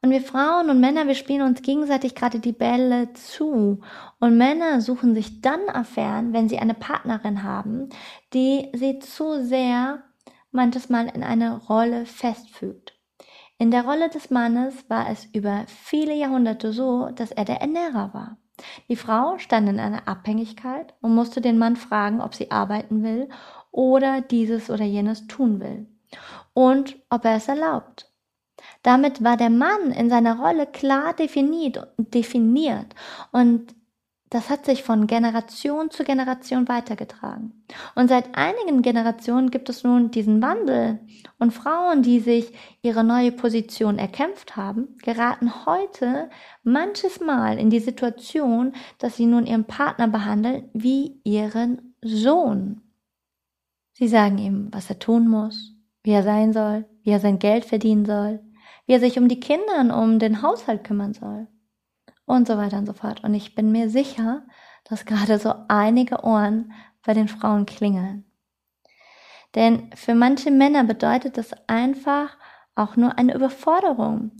Und 0.02 0.10
wir 0.10 0.20
Frauen 0.20 0.70
und 0.70 0.78
Männer, 0.78 1.08
wir 1.08 1.16
spielen 1.16 1.42
uns 1.42 1.62
gegenseitig 1.62 2.14
gerade 2.14 2.38
die 2.38 2.52
Bälle 2.52 3.12
zu. 3.14 3.80
Und 4.20 4.38
Männer 4.38 4.80
suchen 4.80 5.14
sich 5.14 5.40
dann 5.40 5.68
Affären, 5.68 6.32
wenn 6.32 6.48
sie 6.48 6.58
eine 6.60 6.74
Partnerin 6.74 7.42
haben, 7.42 7.88
die 8.32 8.68
sie 8.72 9.00
zu 9.00 9.44
sehr 9.44 10.04
manches 10.52 10.88
Mal 10.88 11.08
in 11.08 11.24
eine 11.24 11.56
Rolle 11.56 12.06
festfügt. 12.06 12.95
In 13.58 13.70
der 13.70 13.84
Rolle 13.84 14.10
des 14.10 14.30
Mannes 14.30 14.84
war 14.88 15.08
es 15.08 15.24
über 15.32 15.64
viele 15.66 16.14
Jahrhunderte 16.14 16.72
so, 16.72 17.08
dass 17.14 17.30
er 17.30 17.46
der 17.46 17.62
Ernährer 17.62 18.12
war. 18.12 18.36
Die 18.88 18.96
Frau 18.96 19.38
stand 19.38 19.68
in 19.68 19.80
einer 19.80 20.06
Abhängigkeit 20.08 20.94
und 21.00 21.14
musste 21.14 21.40
den 21.40 21.58
Mann 21.58 21.76
fragen, 21.76 22.20
ob 22.20 22.34
sie 22.34 22.50
arbeiten 22.50 23.02
will 23.02 23.28
oder 23.70 24.20
dieses 24.20 24.70
oder 24.70 24.84
jenes 24.84 25.26
tun 25.26 25.60
will 25.60 25.86
und 26.52 26.96
ob 27.10 27.24
er 27.24 27.36
es 27.36 27.48
erlaubt. 27.48 28.10
Damit 28.82 29.24
war 29.24 29.36
der 29.36 29.50
Mann 29.50 29.90
in 29.90 30.08
seiner 30.10 30.38
Rolle 30.38 30.66
klar 30.66 31.14
definiert, 31.14 31.88
definiert 31.98 32.94
und 33.32 33.74
das 34.30 34.50
hat 34.50 34.64
sich 34.64 34.82
von 34.82 35.06
Generation 35.06 35.90
zu 35.90 36.02
Generation 36.02 36.68
weitergetragen. 36.68 37.62
Und 37.94 38.08
seit 38.08 38.36
einigen 38.36 38.82
Generationen 38.82 39.50
gibt 39.50 39.68
es 39.68 39.84
nun 39.84 40.10
diesen 40.10 40.42
Wandel. 40.42 40.98
Und 41.38 41.52
Frauen, 41.52 42.02
die 42.02 42.18
sich 42.18 42.52
ihre 42.82 43.04
neue 43.04 43.30
Position 43.30 43.98
erkämpft 43.98 44.56
haben, 44.56 44.96
geraten 45.02 45.64
heute 45.64 46.28
manches 46.64 47.20
Mal 47.20 47.58
in 47.58 47.70
die 47.70 47.78
Situation, 47.78 48.72
dass 48.98 49.16
sie 49.16 49.26
nun 49.26 49.46
ihren 49.46 49.64
Partner 49.64 50.08
behandeln 50.08 50.70
wie 50.72 51.20
ihren 51.22 51.94
Sohn. 52.02 52.80
Sie 53.92 54.08
sagen 54.08 54.38
ihm, 54.38 54.68
was 54.72 54.90
er 54.90 54.98
tun 54.98 55.28
muss, 55.28 55.72
wie 56.02 56.10
er 56.10 56.24
sein 56.24 56.52
soll, 56.52 56.84
wie 57.02 57.10
er 57.10 57.20
sein 57.20 57.38
Geld 57.38 57.64
verdienen 57.64 58.04
soll, 58.04 58.40
wie 58.86 58.92
er 58.92 59.00
sich 59.00 59.18
um 59.18 59.28
die 59.28 59.40
Kinder 59.40 59.80
und 59.80 59.92
um 59.92 60.18
den 60.18 60.42
Haushalt 60.42 60.82
kümmern 60.82 61.14
soll 61.14 61.46
und 62.26 62.46
so 62.46 62.58
weiter 62.58 62.78
und 62.78 62.86
so 62.86 62.92
fort. 62.92 63.24
Und 63.24 63.34
ich 63.34 63.54
bin 63.54 63.72
mir 63.72 63.88
sicher, 63.88 64.42
dass 64.84 65.04
gerade 65.04 65.38
so 65.38 65.54
einige 65.68 66.22
Ohren 66.24 66.72
bei 67.04 67.14
den 67.14 67.28
Frauen 67.28 67.66
klingeln. 67.66 68.24
Denn 69.54 69.90
für 69.94 70.14
manche 70.14 70.50
Männer 70.50 70.84
bedeutet 70.84 71.38
das 71.38 71.52
einfach 71.66 72.36
auch 72.74 72.96
nur 72.96 73.18
eine 73.18 73.34
Überforderung, 73.34 74.32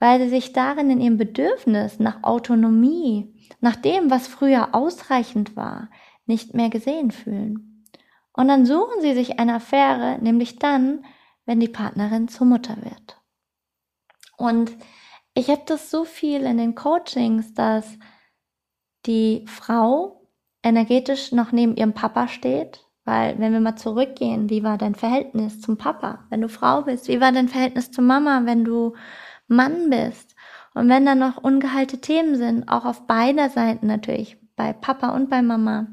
weil 0.00 0.20
sie 0.20 0.28
sich 0.28 0.52
darin 0.52 0.90
in 0.90 1.00
ihrem 1.00 1.16
Bedürfnis 1.16 2.00
nach 2.00 2.22
Autonomie, 2.24 3.32
nach 3.60 3.76
dem, 3.76 4.10
was 4.10 4.26
früher 4.26 4.74
ausreichend 4.74 5.56
war, 5.56 5.88
nicht 6.26 6.54
mehr 6.54 6.68
gesehen 6.68 7.12
fühlen. 7.12 7.84
Und 8.32 8.48
dann 8.48 8.66
suchen 8.66 9.00
sie 9.00 9.14
sich 9.14 9.38
eine 9.38 9.54
Affäre, 9.54 10.18
nämlich 10.20 10.58
dann, 10.58 11.04
wenn 11.46 11.60
die 11.60 11.68
Partnerin 11.68 12.28
zur 12.28 12.46
Mutter 12.46 12.76
wird. 12.82 13.22
Und 14.36 14.76
ich 15.36 15.50
habe 15.50 15.62
das 15.66 15.90
so 15.90 16.04
viel 16.04 16.42
in 16.42 16.56
den 16.56 16.74
Coachings, 16.74 17.52
dass 17.52 17.98
die 19.04 19.44
Frau 19.46 20.28
energetisch 20.62 21.30
noch 21.30 21.52
neben 21.52 21.76
ihrem 21.76 21.92
Papa 21.92 22.26
steht, 22.26 22.80
weil 23.04 23.38
wenn 23.38 23.52
wir 23.52 23.60
mal 23.60 23.76
zurückgehen, 23.76 24.48
wie 24.48 24.64
war 24.64 24.78
dein 24.78 24.94
Verhältnis 24.94 25.60
zum 25.60 25.76
Papa, 25.76 26.24
wenn 26.30 26.40
du 26.40 26.48
Frau 26.48 26.82
bist? 26.82 27.06
Wie 27.08 27.20
war 27.20 27.32
dein 27.32 27.48
Verhältnis 27.48 27.90
zur 27.92 28.02
Mama, 28.02 28.42
wenn 28.44 28.64
du 28.64 28.94
Mann 29.46 29.90
bist? 29.90 30.34
Und 30.74 30.88
wenn 30.88 31.04
da 31.04 31.14
noch 31.14 31.36
ungeheilte 31.36 32.00
Themen 32.00 32.36
sind, 32.36 32.68
auch 32.68 32.86
auf 32.86 33.06
beider 33.06 33.50
Seiten 33.50 33.86
natürlich, 33.86 34.38
bei 34.56 34.72
Papa 34.72 35.14
und 35.14 35.28
bei 35.28 35.42
Mama, 35.42 35.86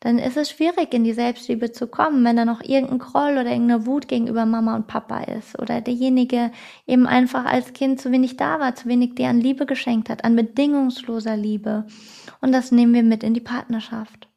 dann 0.00 0.18
ist 0.18 0.36
es 0.36 0.50
schwierig, 0.50 0.92
in 0.92 1.04
die 1.04 1.14
Selbstliebe 1.14 1.72
zu 1.72 1.86
kommen, 1.86 2.24
wenn 2.24 2.36
da 2.36 2.44
noch 2.44 2.62
irgendein 2.62 2.98
Groll 2.98 3.32
oder 3.32 3.46
irgendeine 3.46 3.86
Wut 3.86 4.08
gegenüber 4.08 4.44
Mama 4.44 4.76
und 4.76 4.86
Papa 4.86 5.20
ist 5.20 5.58
oder 5.58 5.80
derjenige 5.80 6.50
eben 6.86 7.06
einfach 7.06 7.46
als 7.46 7.72
Kind 7.72 8.00
zu 8.00 8.12
wenig 8.12 8.36
da 8.36 8.60
war, 8.60 8.74
zu 8.74 8.88
wenig 8.88 9.14
dir 9.14 9.28
an 9.28 9.40
Liebe 9.40 9.64
geschenkt 9.64 10.10
hat, 10.10 10.24
an 10.24 10.36
bedingungsloser 10.36 11.36
Liebe. 11.36 11.86
Und 12.40 12.52
das 12.52 12.72
nehmen 12.72 12.92
wir 12.92 13.02
mit 13.02 13.22
in 13.22 13.34
die 13.34 13.40
Partnerschaft. 13.40 14.28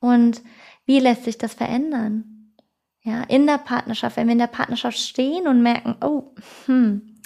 Und 0.00 0.42
wie 0.86 1.00
lässt 1.00 1.24
sich 1.24 1.36
das 1.36 1.54
verändern? 1.54 2.54
Ja, 3.02 3.22
in 3.22 3.46
der 3.46 3.58
Partnerschaft, 3.58 4.16
wenn 4.16 4.26
wir 4.26 4.32
in 4.32 4.38
der 4.38 4.46
Partnerschaft 4.46 4.98
stehen 4.98 5.46
und 5.46 5.62
merken, 5.62 5.96
oh, 6.02 6.34
hm, 6.64 7.16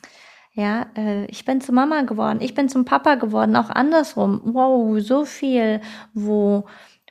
ja, 0.53 0.87
äh, 0.97 1.25
ich 1.27 1.45
bin 1.45 1.61
zur 1.61 1.75
Mama 1.75 2.03
geworden, 2.03 2.41
ich 2.41 2.55
bin 2.55 2.69
zum 2.69 2.85
Papa 2.85 3.15
geworden, 3.15 3.57
auch 3.57 3.71
andersrum. 3.71 4.41
Wow, 4.45 5.00
so 5.00 5.25
viel, 5.25 5.81
wo 6.12 6.67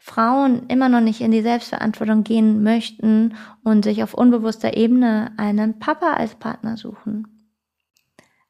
Frauen 0.10 0.66
immer 0.70 0.90
noch 0.90 1.02
nicht 1.02 1.22
in 1.22 1.30
die 1.30 1.44
Selbstverantwortung 1.44 2.24
gehen 2.24 2.64
möchten 2.64 3.36
und 3.64 3.84
sich 3.84 4.02
auf 4.02 4.16
unbewusster 4.16 4.76
Ebene 4.76 5.34
einen 5.38 5.78
Papa 5.78 6.14
als 6.14 6.34
Partner 6.34 6.78
suchen. 6.78 7.52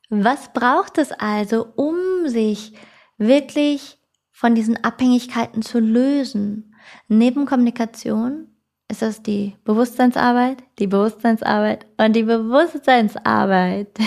Was 0.09 0.53
braucht 0.53 0.97
es 0.97 1.11
also, 1.11 1.67
um 1.75 1.97
sich 2.25 2.73
wirklich 3.17 3.99
von 4.31 4.55
diesen 4.55 4.81
Abhängigkeiten 4.85 5.61
zu 5.61 5.79
lösen? 5.79 6.75
Neben 7.09 7.45
Kommunikation 7.45 8.47
ist 8.87 9.01
das 9.01 9.21
die 9.21 9.57
Bewusstseinsarbeit, 9.65 10.63
die 10.79 10.87
Bewusstseinsarbeit 10.87 11.85
und 11.97 12.15
die 12.15 12.23
Bewusstseinsarbeit. 12.23 13.99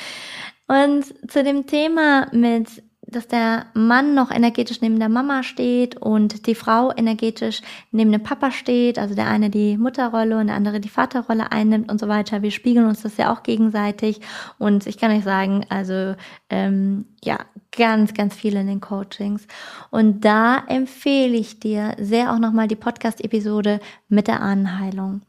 und 0.66 1.04
zu 1.30 1.44
dem 1.44 1.66
Thema 1.66 2.26
mit 2.32 2.82
dass 3.10 3.28
der 3.28 3.66
Mann 3.74 4.14
noch 4.14 4.30
energetisch 4.30 4.80
neben 4.80 4.98
der 4.98 5.08
Mama 5.08 5.42
steht 5.42 5.96
und 5.96 6.46
die 6.46 6.54
Frau 6.54 6.92
energetisch 6.92 7.62
neben 7.90 8.12
dem 8.12 8.22
Papa 8.22 8.50
steht, 8.50 8.98
also 8.98 9.14
der 9.14 9.26
eine 9.26 9.50
die 9.50 9.76
Mutterrolle 9.76 10.38
und 10.38 10.48
der 10.48 10.56
andere 10.56 10.80
die 10.80 10.88
Vaterrolle 10.88 11.52
einnimmt 11.52 11.90
und 11.90 12.00
so 12.00 12.08
weiter. 12.08 12.42
Wir 12.42 12.50
spiegeln 12.50 12.86
uns 12.86 13.02
das 13.02 13.16
ja 13.16 13.32
auch 13.32 13.42
gegenseitig 13.42 14.20
und 14.58 14.86
ich 14.86 14.98
kann 14.98 15.10
euch 15.10 15.24
sagen, 15.24 15.66
also 15.68 16.14
ähm, 16.48 17.06
ja, 17.22 17.38
ganz, 17.76 18.14
ganz 18.14 18.34
viel 18.34 18.56
in 18.56 18.66
den 18.66 18.80
Coachings. 18.80 19.46
Und 19.90 20.24
da 20.24 20.64
empfehle 20.66 21.36
ich 21.36 21.60
dir 21.60 21.94
sehr 21.98 22.32
auch 22.32 22.38
nochmal 22.38 22.68
die 22.68 22.76
Podcast-Episode 22.76 23.80
mit 24.08 24.28
der 24.28 24.40
Ahnenheilung. 24.40 25.22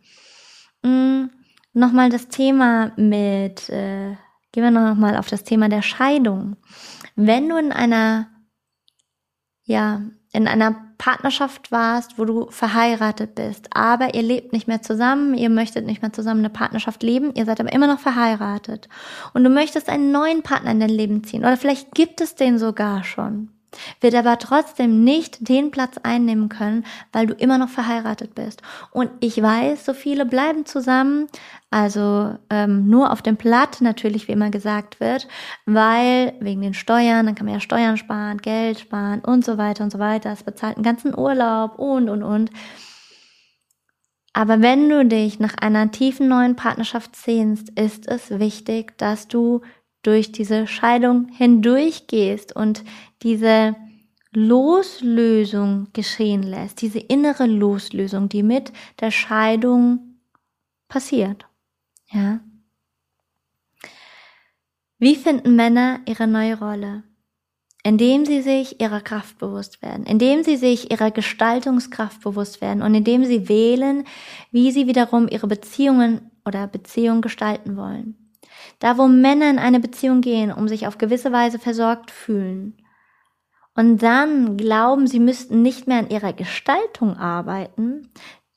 Mhm, 0.83 1.29
nochmal 1.73 2.09
das 2.09 2.27
Thema 2.27 2.91
mit, 2.95 3.69
äh, 3.69 4.15
gehen 4.51 4.63
wir 4.63 4.71
noch 4.71 4.95
mal 4.95 5.17
auf 5.17 5.27
das 5.27 5.43
Thema 5.43 5.69
der 5.69 5.81
Scheidung. 5.81 6.57
Wenn 7.15 7.49
du 7.49 7.57
in 7.57 7.71
einer, 7.71 8.27
ja, 9.63 10.01
in 10.33 10.47
einer 10.47 10.75
Partnerschaft 10.97 11.71
warst, 11.71 12.19
wo 12.19 12.25
du 12.25 12.51
verheiratet 12.51 13.35
bist, 13.35 13.67
aber 13.71 14.13
ihr 14.13 14.21
lebt 14.21 14.53
nicht 14.53 14.67
mehr 14.67 14.81
zusammen, 14.81 15.33
ihr 15.33 15.49
möchtet 15.49 15.85
nicht 15.85 16.01
mehr 16.01 16.13
zusammen 16.13 16.41
eine 16.41 16.51
Partnerschaft 16.51 17.01
leben, 17.01 17.33
ihr 17.33 17.45
seid 17.45 17.59
aber 17.59 17.73
immer 17.73 17.87
noch 17.87 17.99
verheiratet 17.99 18.87
und 19.33 19.43
du 19.43 19.49
möchtest 19.49 19.89
einen 19.89 20.11
neuen 20.11 20.43
Partner 20.43 20.71
in 20.71 20.79
dein 20.79 20.89
Leben 20.89 21.23
ziehen 21.23 21.41
oder 21.41 21.57
vielleicht 21.57 21.93
gibt 21.93 22.21
es 22.21 22.35
den 22.35 22.59
sogar 22.59 23.03
schon 23.03 23.49
wird 23.99 24.15
aber 24.15 24.37
trotzdem 24.37 25.03
nicht 25.03 25.49
den 25.49 25.71
Platz 25.71 25.97
einnehmen 26.03 26.49
können, 26.49 26.85
weil 27.11 27.27
du 27.27 27.33
immer 27.33 27.57
noch 27.57 27.69
verheiratet 27.69 28.35
bist. 28.35 28.61
Und 28.91 29.11
ich 29.19 29.41
weiß, 29.41 29.85
so 29.85 29.93
viele 29.93 30.25
bleiben 30.25 30.65
zusammen, 30.65 31.27
also 31.69 32.35
ähm, 32.49 32.89
nur 32.89 33.11
auf 33.11 33.21
dem 33.21 33.37
Blatt 33.37 33.79
natürlich, 33.81 34.27
wie 34.27 34.33
immer 34.33 34.49
gesagt 34.49 34.99
wird, 34.99 35.27
weil 35.65 36.33
wegen 36.39 36.61
den 36.61 36.73
Steuern, 36.73 37.25
dann 37.25 37.35
kann 37.35 37.45
man 37.45 37.55
ja 37.55 37.61
Steuern 37.61 37.97
sparen, 37.97 38.39
Geld 38.39 38.79
sparen 38.79 39.21
und 39.21 39.45
so 39.45 39.57
weiter 39.57 39.83
und 39.83 39.91
so 39.91 39.99
weiter. 39.99 40.31
Es 40.31 40.43
bezahlt 40.43 40.75
einen 40.75 40.83
ganzen 40.83 41.17
Urlaub 41.17 41.79
und 41.79 42.09
und 42.09 42.23
und. 42.23 42.51
Aber 44.33 44.61
wenn 44.61 44.87
du 44.87 45.05
dich 45.05 45.39
nach 45.39 45.55
einer 45.55 45.91
tiefen 45.91 46.27
neuen 46.27 46.55
Partnerschaft 46.55 47.15
sehnst, 47.15 47.69
ist 47.77 48.07
es 48.07 48.29
wichtig, 48.39 48.97
dass 48.97 49.27
du 49.27 49.61
durch 50.01 50.31
diese 50.31 50.67
Scheidung 50.67 51.27
hindurchgehst 51.29 52.55
und 52.55 52.83
diese 53.21 53.75
Loslösung 54.33 55.87
geschehen 55.93 56.43
lässt, 56.43 56.81
diese 56.81 56.99
innere 56.99 57.45
Loslösung, 57.45 58.29
die 58.29 58.43
mit 58.43 58.71
der 58.99 59.11
Scheidung 59.11 60.21
passiert. 60.87 61.45
Ja. 62.11 62.39
Wie 64.97 65.15
finden 65.15 65.55
Männer 65.55 65.99
ihre 66.07 66.27
neue 66.27 66.57
Rolle? 66.59 67.03
Indem 67.83 68.25
sie 68.25 68.43
sich 68.43 68.79
ihrer 68.79 69.01
Kraft 69.01 69.39
bewusst 69.39 69.81
werden, 69.81 70.05
indem 70.05 70.43
sie 70.43 70.55
sich 70.55 70.91
ihrer 70.91 71.09
Gestaltungskraft 71.09 72.21
bewusst 72.21 72.61
werden 72.61 72.83
und 72.83 72.93
indem 72.93 73.25
sie 73.25 73.49
wählen, 73.49 74.05
wie 74.51 74.71
sie 74.71 74.85
wiederum 74.85 75.27
ihre 75.27 75.47
Beziehungen 75.47 76.29
oder 76.45 76.67
Beziehung 76.67 77.21
gestalten 77.21 77.75
wollen. 77.75 78.20
Da, 78.81 78.97
wo 78.97 79.07
Männer 79.07 79.49
in 79.49 79.59
eine 79.59 79.79
Beziehung 79.79 80.19
gehen, 80.19 80.51
um 80.51 80.67
sich 80.67 80.87
auf 80.87 80.97
gewisse 80.97 81.31
Weise 81.31 81.59
versorgt 81.59 82.11
fühlen, 82.11 82.75
und 83.73 84.03
dann 84.03 84.57
glauben, 84.57 85.07
sie 85.07 85.19
müssten 85.19 85.61
nicht 85.61 85.87
mehr 85.87 85.99
an 85.99 86.09
ihrer 86.09 86.33
Gestaltung 86.33 87.15
arbeiten, 87.15 88.11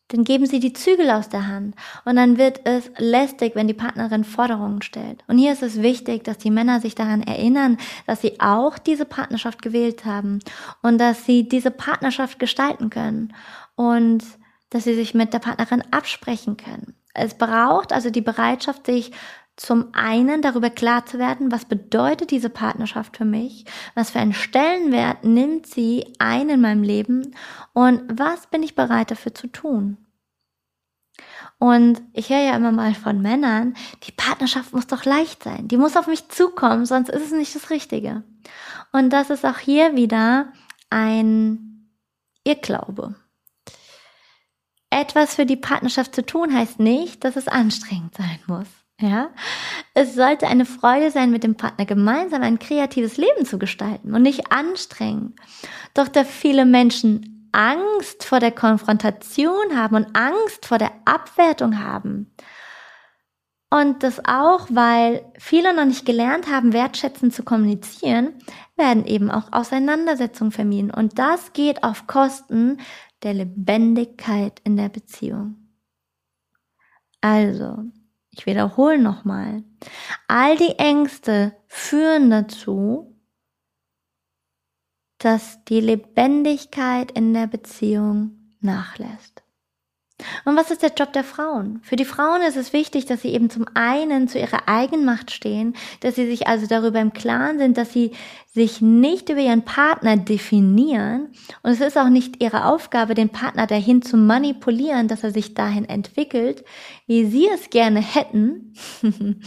dann 0.08 0.24
geben 0.24 0.46
sie 0.46 0.60
die 0.60 0.72
Zügel 0.72 1.10
aus 1.10 1.28
der 1.28 1.46
Hand 1.46 1.74
und 2.04 2.16
dann 2.16 2.36
wird 2.36 2.60
es 2.64 2.90
lästig, 2.98 3.54
wenn 3.54 3.68
die 3.68 3.74
Partnerin 3.74 4.24
Forderungen 4.24 4.82
stellt. 4.82 5.24
Und 5.28 5.38
hier 5.38 5.52
ist 5.52 5.62
es 5.62 5.82
wichtig, 5.82 6.24
dass 6.24 6.38
die 6.38 6.50
Männer 6.50 6.80
sich 6.80 6.94
daran 6.94 7.22
erinnern, 7.22 7.78
dass 8.06 8.20
sie 8.20 8.38
auch 8.38 8.78
diese 8.78 9.06
Partnerschaft 9.06 9.62
gewählt 9.62 10.04
haben 10.04 10.40
und 10.82 10.98
dass 10.98 11.24
sie 11.24 11.48
diese 11.48 11.70
Partnerschaft 11.70 12.38
gestalten 12.38 12.90
können 12.90 13.34
und 13.76 14.24
dass 14.70 14.84
sie 14.84 14.94
sich 14.94 15.14
mit 15.14 15.32
der 15.32 15.38
Partnerin 15.38 15.82
absprechen 15.90 16.56
können. 16.56 16.94
Es 17.14 17.38
braucht 17.38 17.92
also 17.92 18.10
die 18.10 18.20
Bereitschaft, 18.20 18.86
sich 18.86 19.12
zum 19.56 19.88
einen 19.92 20.42
darüber 20.42 20.70
klar 20.70 21.06
zu 21.06 21.18
werden, 21.18 21.52
was 21.52 21.64
bedeutet 21.64 22.30
diese 22.30 22.50
Partnerschaft 22.50 23.16
für 23.16 23.24
mich, 23.24 23.64
was 23.94 24.10
für 24.10 24.18
einen 24.18 24.32
Stellenwert 24.32 25.24
nimmt 25.24 25.66
sie 25.66 26.12
ein 26.18 26.48
in 26.48 26.60
meinem 26.60 26.82
Leben 26.82 27.34
und 27.72 28.02
was 28.08 28.48
bin 28.48 28.62
ich 28.62 28.74
bereit 28.74 29.10
dafür 29.10 29.34
zu 29.34 29.46
tun. 29.46 29.98
Und 31.58 32.02
ich 32.12 32.30
höre 32.30 32.42
ja 32.42 32.56
immer 32.56 32.72
mal 32.72 32.94
von 32.94 33.22
Männern, 33.22 33.74
die 34.02 34.12
Partnerschaft 34.12 34.72
muss 34.72 34.88
doch 34.88 35.04
leicht 35.04 35.44
sein, 35.44 35.68
die 35.68 35.76
muss 35.76 35.96
auf 35.96 36.08
mich 36.08 36.28
zukommen, 36.28 36.84
sonst 36.84 37.08
ist 37.08 37.26
es 37.26 37.32
nicht 37.32 37.54
das 37.54 37.70
Richtige. 37.70 38.24
Und 38.92 39.10
das 39.10 39.30
ist 39.30 39.44
auch 39.46 39.58
hier 39.58 39.94
wieder 39.94 40.52
ein 40.90 41.90
Irrglaube. 42.42 43.14
Etwas 44.90 45.34
für 45.36 45.46
die 45.46 45.56
Partnerschaft 45.56 46.14
zu 46.14 46.26
tun 46.26 46.52
heißt 46.52 46.78
nicht, 46.80 47.24
dass 47.24 47.36
es 47.36 47.48
anstrengend 47.48 48.14
sein 48.16 48.38
muss. 48.46 48.83
Ja, 49.00 49.30
es 49.94 50.14
sollte 50.14 50.46
eine 50.46 50.64
Freude 50.64 51.10
sein, 51.10 51.30
mit 51.30 51.42
dem 51.42 51.56
Partner 51.56 51.84
gemeinsam 51.84 52.42
ein 52.42 52.60
kreatives 52.60 53.16
Leben 53.16 53.44
zu 53.44 53.58
gestalten 53.58 54.14
und 54.14 54.22
nicht 54.22 54.52
anstrengend. 54.52 55.38
Doch 55.94 56.08
da 56.08 56.24
viele 56.24 56.64
Menschen 56.64 57.48
Angst 57.50 58.24
vor 58.24 58.40
der 58.40 58.52
Konfrontation 58.52 59.76
haben 59.76 59.96
und 59.96 60.16
Angst 60.16 60.66
vor 60.66 60.78
der 60.78 60.92
Abwertung 61.04 61.80
haben. 61.80 62.34
Und 63.70 64.04
das 64.04 64.24
auch, 64.24 64.68
weil 64.70 65.24
viele 65.38 65.74
noch 65.74 65.84
nicht 65.84 66.06
gelernt 66.06 66.48
haben, 66.48 66.72
wertschätzend 66.72 67.34
zu 67.34 67.42
kommunizieren, 67.42 68.34
werden 68.76 69.04
eben 69.04 69.30
auch 69.30 69.52
Auseinandersetzungen 69.52 70.52
vermieden. 70.52 70.92
Und 70.92 71.18
das 71.18 71.52
geht 71.52 71.82
auf 71.82 72.06
Kosten 72.06 72.78
der 73.24 73.34
Lebendigkeit 73.34 74.60
in 74.62 74.76
der 74.76 74.88
Beziehung. 74.88 75.56
Also, 77.20 77.84
ich 78.36 78.46
wiederhole 78.46 78.98
nochmal. 78.98 79.62
All 80.28 80.56
die 80.56 80.78
Ängste 80.78 81.56
führen 81.66 82.30
dazu, 82.30 83.16
dass 85.18 85.64
die 85.64 85.80
Lebendigkeit 85.80 87.10
in 87.12 87.32
der 87.32 87.46
Beziehung 87.46 88.56
nachlässt. 88.60 89.33
Und 90.44 90.56
was 90.56 90.70
ist 90.70 90.82
der 90.82 90.92
Job 90.96 91.12
der 91.12 91.24
Frauen? 91.24 91.80
Für 91.82 91.96
die 91.96 92.04
Frauen 92.04 92.42
ist 92.42 92.56
es 92.56 92.72
wichtig, 92.72 93.06
dass 93.06 93.22
sie 93.22 93.32
eben 93.32 93.50
zum 93.50 93.66
einen 93.74 94.28
zu 94.28 94.38
ihrer 94.38 94.68
Eigenmacht 94.68 95.30
stehen, 95.30 95.74
dass 96.00 96.14
sie 96.14 96.26
sich 96.26 96.46
also 96.46 96.66
darüber 96.66 97.00
im 97.00 97.12
Klaren 97.12 97.58
sind, 97.58 97.76
dass 97.76 97.92
sie 97.92 98.12
sich 98.54 98.80
nicht 98.80 99.28
über 99.30 99.40
ihren 99.40 99.62
Partner 99.62 100.16
definieren. 100.16 101.32
Und 101.62 101.72
es 101.72 101.80
ist 101.80 101.98
auch 101.98 102.08
nicht 102.08 102.40
ihre 102.40 102.66
Aufgabe, 102.66 103.14
den 103.14 103.30
Partner 103.30 103.66
dahin 103.66 104.00
zu 104.00 104.16
manipulieren, 104.16 105.08
dass 105.08 105.24
er 105.24 105.32
sich 105.32 105.54
dahin 105.54 105.84
entwickelt, 105.84 106.64
wie 107.06 107.26
sie 107.26 107.48
es 107.52 107.70
gerne 107.70 108.00
hätten, 108.00 108.74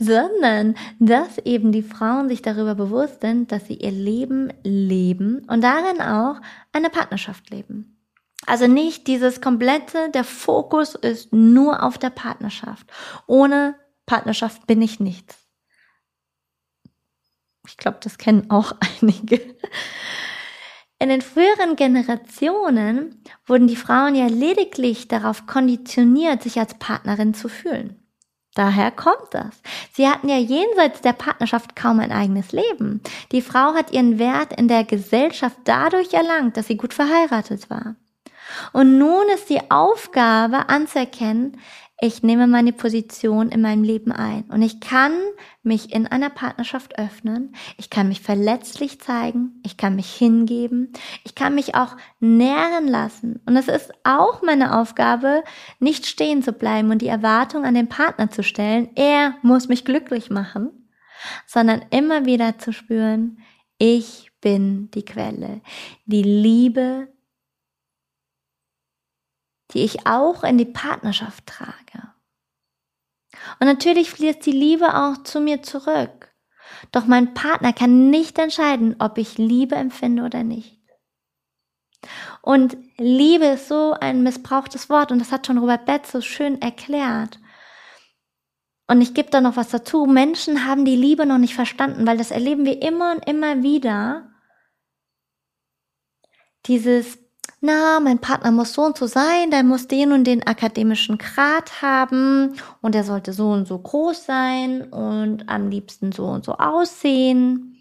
sondern 0.00 0.74
dass 0.98 1.38
eben 1.38 1.70
die 1.70 1.84
Frauen 1.84 2.28
sich 2.28 2.42
darüber 2.42 2.74
bewusst 2.74 3.20
sind, 3.20 3.52
dass 3.52 3.68
sie 3.68 3.74
ihr 3.74 3.92
Leben 3.92 4.52
leben 4.64 5.44
und 5.46 5.62
darin 5.62 6.00
auch 6.00 6.40
eine 6.72 6.90
Partnerschaft 6.90 7.50
leben. 7.50 7.99
Also 8.46 8.66
nicht 8.66 9.06
dieses 9.06 9.40
komplette, 9.40 10.10
der 10.10 10.24
Fokus 10.24 10.94
ist 10.94 11.32
nur 11.32 11.82
auf 11.82 11.98
der 11.98 12.10
Partnerschaft. 12.10 12.86
Ohne 13.26 13.76
Partnerschaft 14.06 14.66
bin 14.66 14.82
ich 14.82 14.98
nichts. 14.98 15.36
Ich 17.66 17.76
glaube, 17.76 17.98
das 18.02 18.18
kennen 18.18 18.50
auch 18.50 18.72
einige. 19.00 19.40
In 20.98 21.08
den 21.08 21.22
früheren 21.22 21.76
Generationen 21.76 23.22
wurden 23.46 23.68
die 23.68 23.76
Frauen 23.76 24.14
ja 24.14 24.26
lediglich 24.26 25.08
darauf 25.08 25.46
konditioniert, 25.46 26.42
sich 26.42 26.58
als 26.58 26.74
Partnerin 26.74 27.32
zu 27.32 27.48
fühlen. 27.48 27.96
Daher 28.54 28.90
kommt 28.90 29.28
das. 29.30 29.62
Sie 29.92 30.08
hatten 30.08 30.28
ja 30.28 30.36
jenseits 30.36 31.00
der 31.00 31.12
Partnerschaft 31.12 31.76
kaum 31.76 32.00
ein 32.00 32.12
eigenes 32.12 32.52
Leben. 32.52 33.00
Die 33.32 33.42
Frau 33.42 33.74
hat 33.74 33.92
ihren 33.92 34.18
Wert 34.18 34.58
in 34.58 34.66
der 34.66 34.84
Gesellschaft 34.84 35.56
dadurch 35.64 36.12
erlangt, 36.12 36.56
dass 36.56 36.66
sie 36.66 36.76
gut 36.76 36.92
verheiratet 36.92 37.70
war. 37.70 37.94
Und 38.72 38.98
nun 38.98 39.28
ist 39.34 39.50
die 39.50 39.70
Aufgabe 39.70 40.68
anzuerkennen, 40.68 41.56
ich 42.02 42.22
nehme 42.22 42.46
meine 42.46 42.72
Position 42.72 43.50
in 43.50 43.60
meinem 43.60 43.82
Leben 43.82 44.10
ein. 44.10 44.44
Und 44.44 44.62
ich 44.62 44.80
kann 44.80 45.12
mich 45.62 45.92
in 45.92 46.06
einer 46.06 46.30
Partnerschaft 46.30 46.98
öffnen, 46.98 47.54
ich 47.76 47.90
kann 47.90 48.08
mich 48.08 48.22
verletzlich 48.22 49.00
zeigen, 49.00 49.60
ich 49.64 49.76
kann 49.76 49.96
mich 49.96 50.10
hingeben, 50.10 50.94
ich 51.24 51.34
kann 51.34 51.54
mich 51.54 51.74
auch 51.74 51.96
nähren 52.18 52.88
lassen. 52.88 53.42
Und 53.44 53.56
es 53.56 53.68
ist 53.68 53.92
auch 54.04 54.40
meine 54.40 54.78
Aufgabe, 54.78 55.44
nicht 55.78 56.06
stehen 56.06 56.42
zu 56.42 56.52
bleiben 56.52 56.90
und 56.90 57.02
die 57.02 57.08
Erwartung 57.08 57.64
an 57.64 57.74
den 57.74 57.88
Partner 57.88 58.30
zu 58.30 58.42
stellen, 58.42 58.88
er 58.94 59.34
muss 59.42 59.68
mich 59.68 59.84
glücklich 59.84 60.30
machen, 60.30 60.88
sondern 61.46 61.84
immer 61.90 62.24
wieder 62.24 62.58
zu 62.58 62.72
spüren, 62.72 63.42
ich 63.76 64.30
bin 64.40 64.90
die 64.92 65.04
Quelle. 65.04 65.60
Die 66.06 66.22
Liebe 66.22 67.08
die 69.72 69.84
ich 69.84 70.06
auch 70.06 70.44
in 70.44 70.58
die 70.58 70.64
Partnerschaft 70.66 71.46
trage. 71.46 72.10
Und 73.58 73.66
natürlich 73.66 74.10
fließt 74.10 74.44
die 74.44 74.52
Liebe 74.52 74.94
auch 74.94 75.22
zu 75.22 75.40
mir 75.40 75.62
zurück. 75.62 76.34
Doch 76.92 77.06
mein 77.06 77.34
Partner 77.34 77.72
kann 77.72 78.10
nicht 78.10 78.38
entscheiden, 78.38 78.96
ob 78.98 79.18
ich 79.18 79.38
Liebe 79.38 79.76
empfinde 79.76 80.22
oder 80.22 80.42
nicht. 80.42 80.78
Und 82.42 82.76
Liebe 82.96 83.46
ist 83.46 83.68
so 83.68 83.92
ein 83.92 84.22
missbrauchtes 84.22 84.88
Wort 84.88 85.12
und 85.12 85.18
das 85.18 85.32
hat 85.32 85.46
schon 85.46 85.58
Robert 85.58 85.84
Betz 85.84 86.10
so 86.12 86.20
schön 86.20 86.60
erklärt. 86.62 87.38
Und 88.86 89.00
ich 89.02 89.14
gebe 89.14 89.30
da 89.30 89.40
noch 89.40 89.56
was 89.56 89.68
dazu. 89.68 90.06
Menschen 90.06 90.66
haben 90.66 90.84
die 90.84 90.96
Liebe 90.96 91.26
noch 91.26 91.38
nicht 91.38 91.54
verstanden, 91.54 92.06
weil 92.06 92.16
das 92.16 92.30
erleben 92.30 92.64
wir 92.64 92.82
immer 92.82 93.12
und 93.12 93.28
immer 93.28 93.62
wieder. 93.62 94.30
Dieses 96.66 97.18
na, 97.60 98.00
mein 98.00 98.18
Partner 98.18 98.50
muss 98.52 98.72
so 98.72 98.82
und 98.82 98.96
so 98.96 99.06
sein, 99.06 99.50
der 99.50 99.62
muss 99.62 99.86
den 99.86 100.12
und 100.12 100.24
den 100.24 100.46
akademischen 100.46 101.18
Grad 101.18 101.82
haben 101.82 102.54
und 102.80 102.94
er 102.94 103.04
sollte 103.04 103.34
so 103.34 103.50
und 103.50 103.68
so 103.68 103.78
groß 103.78 104.24
sein 104.24 104.82
und 104.90 105.48
am 105.48 105.68
liebsten 105.68 106.12
so 106.12 106.26
und 106.26 106.44
so 106.44 106.54
aussehen. 106.54 107.76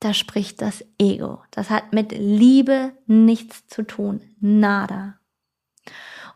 da 0.00 0.14
spricht 0.14 0.62
das 0.62 0.82
Ego. 0.98 1.42
Das 1.50 1.68
hat 1.68 1.92
mit 1.92 2.12
Liebe 2.12 2.92
nichts 3.06 3.66
zu 3.66 3.82
tun. 3.82 4.22
Nada. 4.40 5.18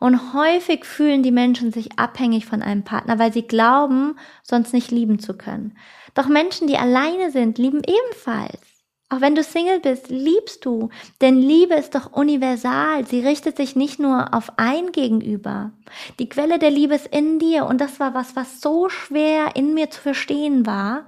Und 0.00 0.34
häufig 0.34 0.84
fühlen 0.84 1.22
die 1.22 1.30
Menschen 1.30 1.72
sich 1.72 1.98
abhängig 1.98 2.44
von 2.44 2.60
einem 2.60 2.84
Partner, 2.84 3.18
weil 3.18 3.32
sie 3.32 3.46
glauben, 3.46 4.18
sonst 4.42 4.74
nicht 4.74 4.90
lieben 4.90 5.18
zu 5.18 5.34
können. 5.34 5.78
Doch 6.12 6.28
Menschen, 6.28 6.68
die 6.68 6.76
alleine 6.76 7.30
sind, 7.30 7.56
lieben 7.56 7.80
ebenfalls. 7.86 8.73
Auch 9.14 9.20
wenn 9.20 9.36
du 9.36 9.44
Single 9.44 9.78
bist, 9.78 10.08
liebst 10.08 10.64
du. 10.64 10.88
Denn 11.20 11.40
Liebe 11.40 11.74
ist 11.74 11.94
doch 11.94 12.12
universal. 12.12 13.06
Sie 13.06 13.20
richtet 13.20 13.56
sich 13.56 13.76
nicht 13.76 14.00
nur 14.00 14.34
auf 14.34 14.52
ein 14.56 14.90
Gegenüber. 14.90 15.70
Die 16.18 16.28
Quelle 16.28 16.58
der 16.58 16.72
Liebe 16.72 16.96
ist 16.96 17.06
in 17.06 17.38
dir. 17.38 17.66
Und 17.66 17.80
das 17.80 18.00
war 18.00 18.12
was, 18.14 18.34
was 18.34 18.60
so 18.60 18.88
schwer 18.88 19.54
in 19.54 19.72
mir 19.72 19.88
zu 19.90 20.00
verstehen 20.00 20.66
war 20.66 21.06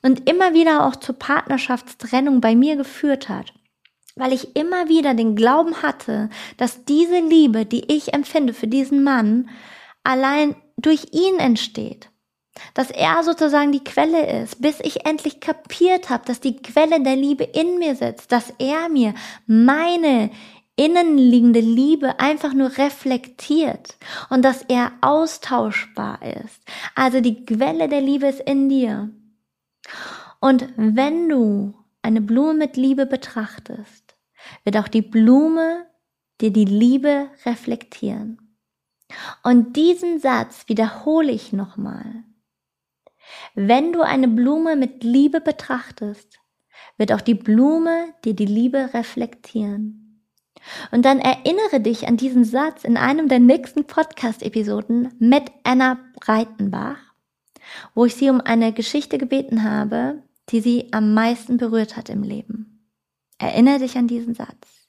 und 0.00 0.30
immer 0.30 0.54
wieder 0.54 0.86
auch 0.86 0.96
zur 0.96 1.18
Partnerschaftstrennung 1.18 2.40
bei 2.40 2.54
mir 2.54 2.76
geführt 2.76 3.28
hat. 3.28 3.52
Weil 4.16 4.32
ich 4.32 4.56
immer 4.56 4.88
wieder 4.88 5.12
den 5.12 5.36
Glauben 5.36 5.82
hatte, 5.82 6.30
dass 6.56 6.86
diese 6.86 7.18
Liebe, 7.18 7.66
die 7.66 7.92
ich 7.92 8.14
empfinde 8.14 8.54
für 8.54 8.66
diesen 8.66 9.04
Mann, 9.04 9.50
allein 10.04 10.56
durch 10.78 11.08
ihn 11.12 11.38
entsteht. 11.38 12.11
Dass 12.74 12.90
er 12.90 13.22
sozusagen 13.22 13.72
die 13.72 13.84
Quelle 13.84 14.42
ist, 14.42 14.60
bis 14.60 14.80
ich 14.80 15.06
endlich 15.06 15.40
kapiert 15.40 16.10
habe, 16.10 16.24
dass 16.26 16.40
die 16.40 16.56
Quelle 16.56 17.02
der 17.02 17.16
Liebe 17.16 17.44
in 17.44 17.78
mir 17.78 17.94
sitzt, 17.96 18.30
dass 18.30 18.52
er 18.58 18.88
mir 18.88 19.14
meine 19.46 20.30
innenliegende 20.76 21.60
Liebe 21.60 22.18
einfach 22.18 22.54
nur 22.54 22.76
reflektiert 22.78 23.96
und 24.30 24.42
dass 24.44 24.62
er 24.62 24.92
austauschbar 25.00 26.20
ist. 26.22 26.60
Also 26.94 27.20
die 27.20 27.44
Quelle 27.44 27.88
der 27.88 28.00
Liebe 28.00 28.26
ist 28.26 28.40
in 28.40 28.68
dir. 28.68 29.10
Und 30.40 30.68
wenn 30.76 31.28
du 31.28 31.74
eine 32.02 32.20
Blume 32.20 32.54
mit 32.54 32.76
Liebe 32.76 33.06
betrachtest, 33.06 34.16
wird 34.64 34.76
auch 34.76 34.88
die 34.88 35.02
Blume 35.02 35.86
dir 36.40 36.52
die 36.52 36.64
Liebe 36.64 37.30
reflektieren. 37.44 38.58
Und 39.42 39.76
diesen 39.76 40.18
Satz 40.18 40.64
wiederhole 40.66 41.30
ich 41.30 41.52
nochmal. 41.52 42.24
Wenn 43.54 43.92
du 43.92 44.02
eine 44.02 44.28
Blume 44.28 44.76
mit 44.76 45.04
Liebe 45.04 45.40
betrachtest, 45.40 46.40
wird 46.96 47.12
auch 47.12 47.20
die 47.20 47.34
Blume 47.34 48.14
dir 48.24 48.34
die 48.34 48.46
Liebe 48.46 48.90
reflektieren. 48.94 50.02
Und 50.90 51.04
dann 51.04 51.18
erinnere 51.18 51.80
dich 51.80 52.06
an 52.06 52.16
diesen 52.16 52.44
Satz 52.44 52.84
in 52.84 52.96
einem 52.96 53.28
der 53.28 53.40
nächsten 53.40 53.84
Podcast-Episoden 53.84 55.12
mit 55.18 55.50
Anna 55.64 55.98
Breitenbach, 56.20 56.98
wo 57.94 58.04
ich 58.04 58.14
sie 58.14 58.30
um 58.30 58.40
eine 58.40 58.72
Geschichte 58.72 59.18
gebeten 59.18 59.64
habe, 59.64 60.22
die 60.50 60.60
sie 60.60 60.88
am 60.92 61.14
meisten 61.14 61.56
berührt 61.56 61.96
hat 61.96 62.08
im 62.08 62.22
Leben. 62.22 62.88
Erinnere 63.38 63.80
dich 63.80 63.96
an 63.96 64.06
diesen 64.06 64.34
Satz. 64.34 64.88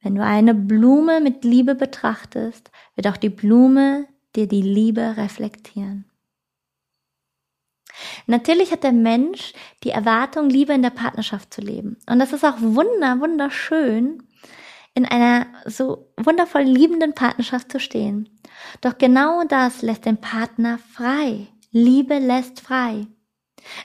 Wenn 0.00 0.14
du 0.14 0.24
eine 0.24 0.54
Blume 0.54 1.20
mit 1.20 1.44
Liebe 1.44 1.74
betrachtest, 1.74 2.70
wird 2.94 3.08
auch 3.08 3.16
die 3.16 3.30
Blume 3.30 4.06
dir 4.36 4.46
die 4.46 4.62
Liebe 4.62 5.16
reflektieren. 5.16 6.04
Natürlich 8.26 8.72
hat 8.72 8.82
der 8.82 8.92
Mensch 8.92 9.52
die 9.82 9.90
Erwartung, 9.90 10.48
Liebe 10.48 10.72
in 10.72 10.82
der 10.82 10.90
Partnerschaft 10.90 11.52
zu 11.52 11.60
leben. 11.60 11.96
Und 12.08 12.18
das 12.18 12.32
ist 12.32 12.44
auch 12.44 12.56
wunder, 12.60 13.20
wunderschön, 13.20 14.22
in 14.94 15.04
einer 15.04 15.46
so 15.66 16.12
wundervoll 16.16 16.62
liebenden 16.62 17.14
Partnerschaft 17.14 17.70
zu 17.70 17.80
stehen. 17.80 18.28
Doch 18.80 18.98
genau 18.98 19.44
das 19.44 19.82
lässt 19.82 20.04
den 20.04 20.18
Partner 20.18 20.78
frei. 20.92 21.48
Liebe 21.72 22.18
lässt 22.18 22.60
frei. 22.60 23.06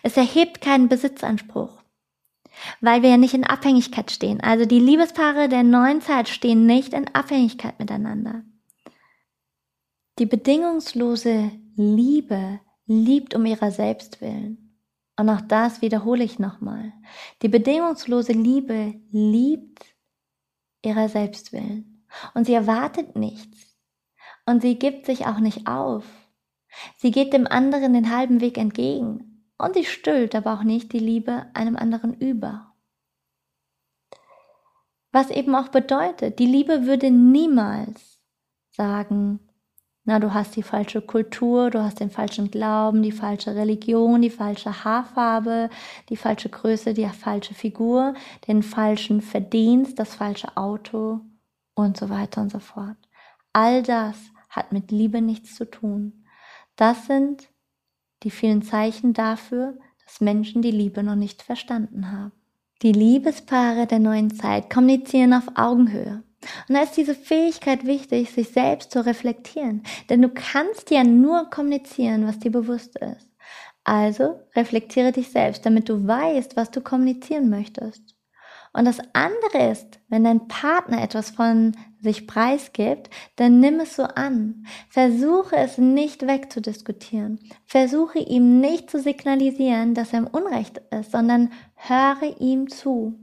Es 0.03 0.17
erhebt 0.17 0.61
keinen 0.61 0.89
Besitzanspruch, 0.89 1.81
weil 2.81 3.01
wir 3.01 3.09
ja 3.09 3.17
nicht 3.17 3.33
in 3.33 3.43
Abhängigkeit 3.43 4.11
stehen. 4.11 4.41
Also 4.41 4.65
die 4.65 4.79
Liebespaare 4.79 5.49
der 5.49 5.63
neuen 5.63 6.01
Zeit 6.01 6.29
stehen 6.29 6.65
nicht 6.65 6.93
in 6.93 7.13
Abhängigkeit 7.15 7.79
miteinander. 7.79 8.43
Die 10.19 10.25
bedingungslose 10.25 11.51
Liebe 11.75 12.59
liebt 12.89 13.35
um 13.35 13.45
ihrer 13.45 13.71
selbst 13.71 14.19
willen. 14.19 14.75
Und 15.15 15.29
auch 15.29 15.41
das 15.41 15.81
wiederhole 15.81 16.23
ich 16.23 16.39
nochmal. 16.39 16.91
Die 17.41 17.47
bedingungslose 17.47 18.33
Liebe 18.33 18.95
liebt 19.11 19.85
ihrer 20.83 21.07
selbst 21.07 21.53
willen. 21.53 22.05
Und 22.33 22.45
sie 22.45 22.53
erwartet 22.53 23.15
nichts. 23.15 23.77
Und 24.45 24.61
sie 24.61 24.79
gibt 24.79 25.05
sich 25.05 25.27
auch 25.27 25.39
nicht 25.39 25.67
auf. 25.67 26.03
Sie 26.97 27.11
geht 27.11 27.31
dem 27.33 27.45
anderen 27.47 27.93
den 27.93 28.15
halben 28.15 28.41
Weg 28.41 28.57
entgegen 28.57 29.45
und 29.57 29.75
sie 29.75 29.85
stüllt 29.85 30.33
aber 30.35 30.53
auch 30.53 30.63
nicht 30.63 30.93
die 30.93 30.99
Liebe 30.99 31.47
einem 31.53 31.75
anderen 31.75 32.13
über. 32.13 32.73
Was 35.11 35.29
eben 35.29 35.55
auch 35.55 35.69
bedeutet, 35.69 36.39
die 36.39 36.45
Liebe 36.45 36.85
würde 36.85 37.11
niemals 37.11 38.19
sagen, 38.71 39.48
na, 40.09 40.17
du 40.17 40.33
hast 40.33 40.55
die 40.55 40.63
falsche 40.63 41.01
Kultur, 41.01 41.69
du 41.69 41.83
hast 41.83 41.99
den 41.99 42.09
falschen 42.09 42.49
Glauben, 42.49 43.03
die 43.03 43.11
falsche 43.11 43.53
Religion, 43.53 44.23
die 44.23 44.31
falsche 44.31 44.83
Haarfarbe, 44.83 45.69
die 46.09 46.17
falsche 46.17 46.49
Größe, 46.49 46.95
die 46.95 47.07
falsche 47.07 47.53
Figur, 47.53 48.15
den 48.47 48.63
falschen 48.63 49.21
Verdienst, 49.21 49.99
das 49.99 50.15
falsche 50.15 50.57
Auto 50.57 51.21
und 51.75 51.95
so 51.95 52.09
weiter 52.09 52.41
und 52.41 52.51
so 52.51 52.57
fort. 52.57 52.97
All 53.53 53.83
das 53.83 54.17
hat 54.49 54.71
mit 54.71 54.89
Liebe 54.89 55.21
nichts 55.21 55.53
zu 55.53 55.69
tun. 55.69 56.25
Das 56.75 57.05
sind 57.05 57.47
die 58.23 58.31
vielen 58.31 58.63
Zeichen 58.63 59.13
dafür, 59.13 59.77
dass 60.03 60.21
Menschen 60.21 60.63
die 60.63 60.71
Liebe 60.71 61.03
noch 61.03 61.17
nicht 61.17 61.43
verstanden 61.43 62.11
haben. 62.11 62.31
Die 62.81 62.93
Liebespaare 62.93 63.85
der 63.85 63.99
neuen 63.99 64.33
Zeit 64.33 64.71
kommunizieren 64.71 65.35
auf 65.35 65.51
Augenhöhe. 65.53 66.23
Und 66.67 66.75
da 66.75 66.83
ist 66.83 66.95
diese 66.95 67.15
Fähigkeit 67.15 67.85
wichtig, 67.85 68.31
sich 68.31 68.49
selbst 68.49 68.91
zu 68.91 69.05
reflektieren. 69.05 69.83
Denn 70.09 70.21
du 70.21 70.29
kannst 70.29 70.91
ja 70.91 71.03
nur 71.03 71.49
kommunizieren, 71.49 72.27
was 72.27 72.39
dir 72.39 72.51
bewusst 72.51 72.97
ist. 72.97 73.27
Also 73.83 74.39
reflektiere 74.55 75.11
dich 75.11 75.29
selbst, 75.29 75.65
damit 75.65 75.89
du 75.89 76.07
weißt, 76.07 76.55
was 76.55 76.71
du 76.71 76.81
kommunizieren 76.81 77.49
möchtest. 77.49 78.15
Und 78.71 78.85
das 78.85 78.99
andere 79.13 79.71
ist, 79.71 79.99
wenn 80.09 80.23
dein 80.23 80.47
Partner 80.47 81.01
etwas 81.01 81.31
von 81.31 81.75
sich 82.01 82.27
preisgibt, 82.27 83.09
dann 83.35 83.59
nimm 83.59 83.79
es 83.79 83.95
so 83.95 84.03
an. 84.03 84.65
Versuche 84.89 85.55
es 85.55 85.79
nicht 85.79 86.27
wegzudiskutieren. 86.27 87.39
Versuche 87.65 88.19
ihm 88.19 88.59
nicht 88.59 88.91
zu 88.91 88.99
signalisieren, 88.99 89.95
dass 89.95 90.13
er 90.13 90.19
im 90.19 90.27
Unrecht 90.27 90.81
ist, 90.91 91.11
sondern 91.11 91.51
höre 91.75 92.39
ihm 92.39 92.69
zu. 92.69 93.19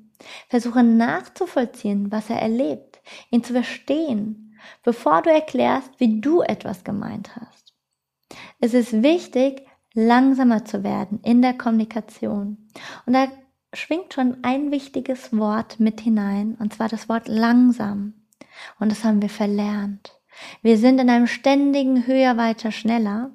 Versuche 0.48 0.82
nachzuvollziehen, 0.82 2.10
was 2.10 2.28
er 2.30 2.40
erlebt, 2.40 2.95
ihn 3.30 3.44
zu 3.44 3.52
verstehen, 3.52 4.58
bevor 4.82 5.22
du 5.22 5.30
erklärst, 5.30 5.90
wie 5.98 6.20
du 6.20 6.42
etwas 6.42 6.84
gemeint 6.84 7.36
hast. 7.36 7.74
Es 8.60 8.74
ist 8.74 9.02
wichtig, 9.02 9.66
langsamer 9.94 10.64
zu 10.64 10.82
werden 10.84 11.20
in 11.22 11.42
der 11.42 11.54
Kommunikation. 11.54 12.68
Und 13.06 13.12
da 13.12 13.28
schwingt 13.72 14.14
schon 14.14 14.38
ein 14.42 14.70
wichtiges 14.70 15.36
Wort 15.36 15.80
mit 15.80 16.00
hinein, 16.00 16.56
und 16.58 16.74
zwar 16.74 16.88
das 16.88 17.08
Wort 17.08 17.28
langsam. 17.28 18.14
Und 18.78 18.90
das 18.90 19.04
haben 19.04 19.22
wir 19.22 19.28
verlernt. 19.28 20.12
Wir 20.62 20.76
sind 20.76 21.00
in 21.00 21.10
einem 21.10 21.26
ständigen 21.26 22.06
höher, 22.06 22.36
weiter, 22.36 22.72
schneller. 22.72 23.30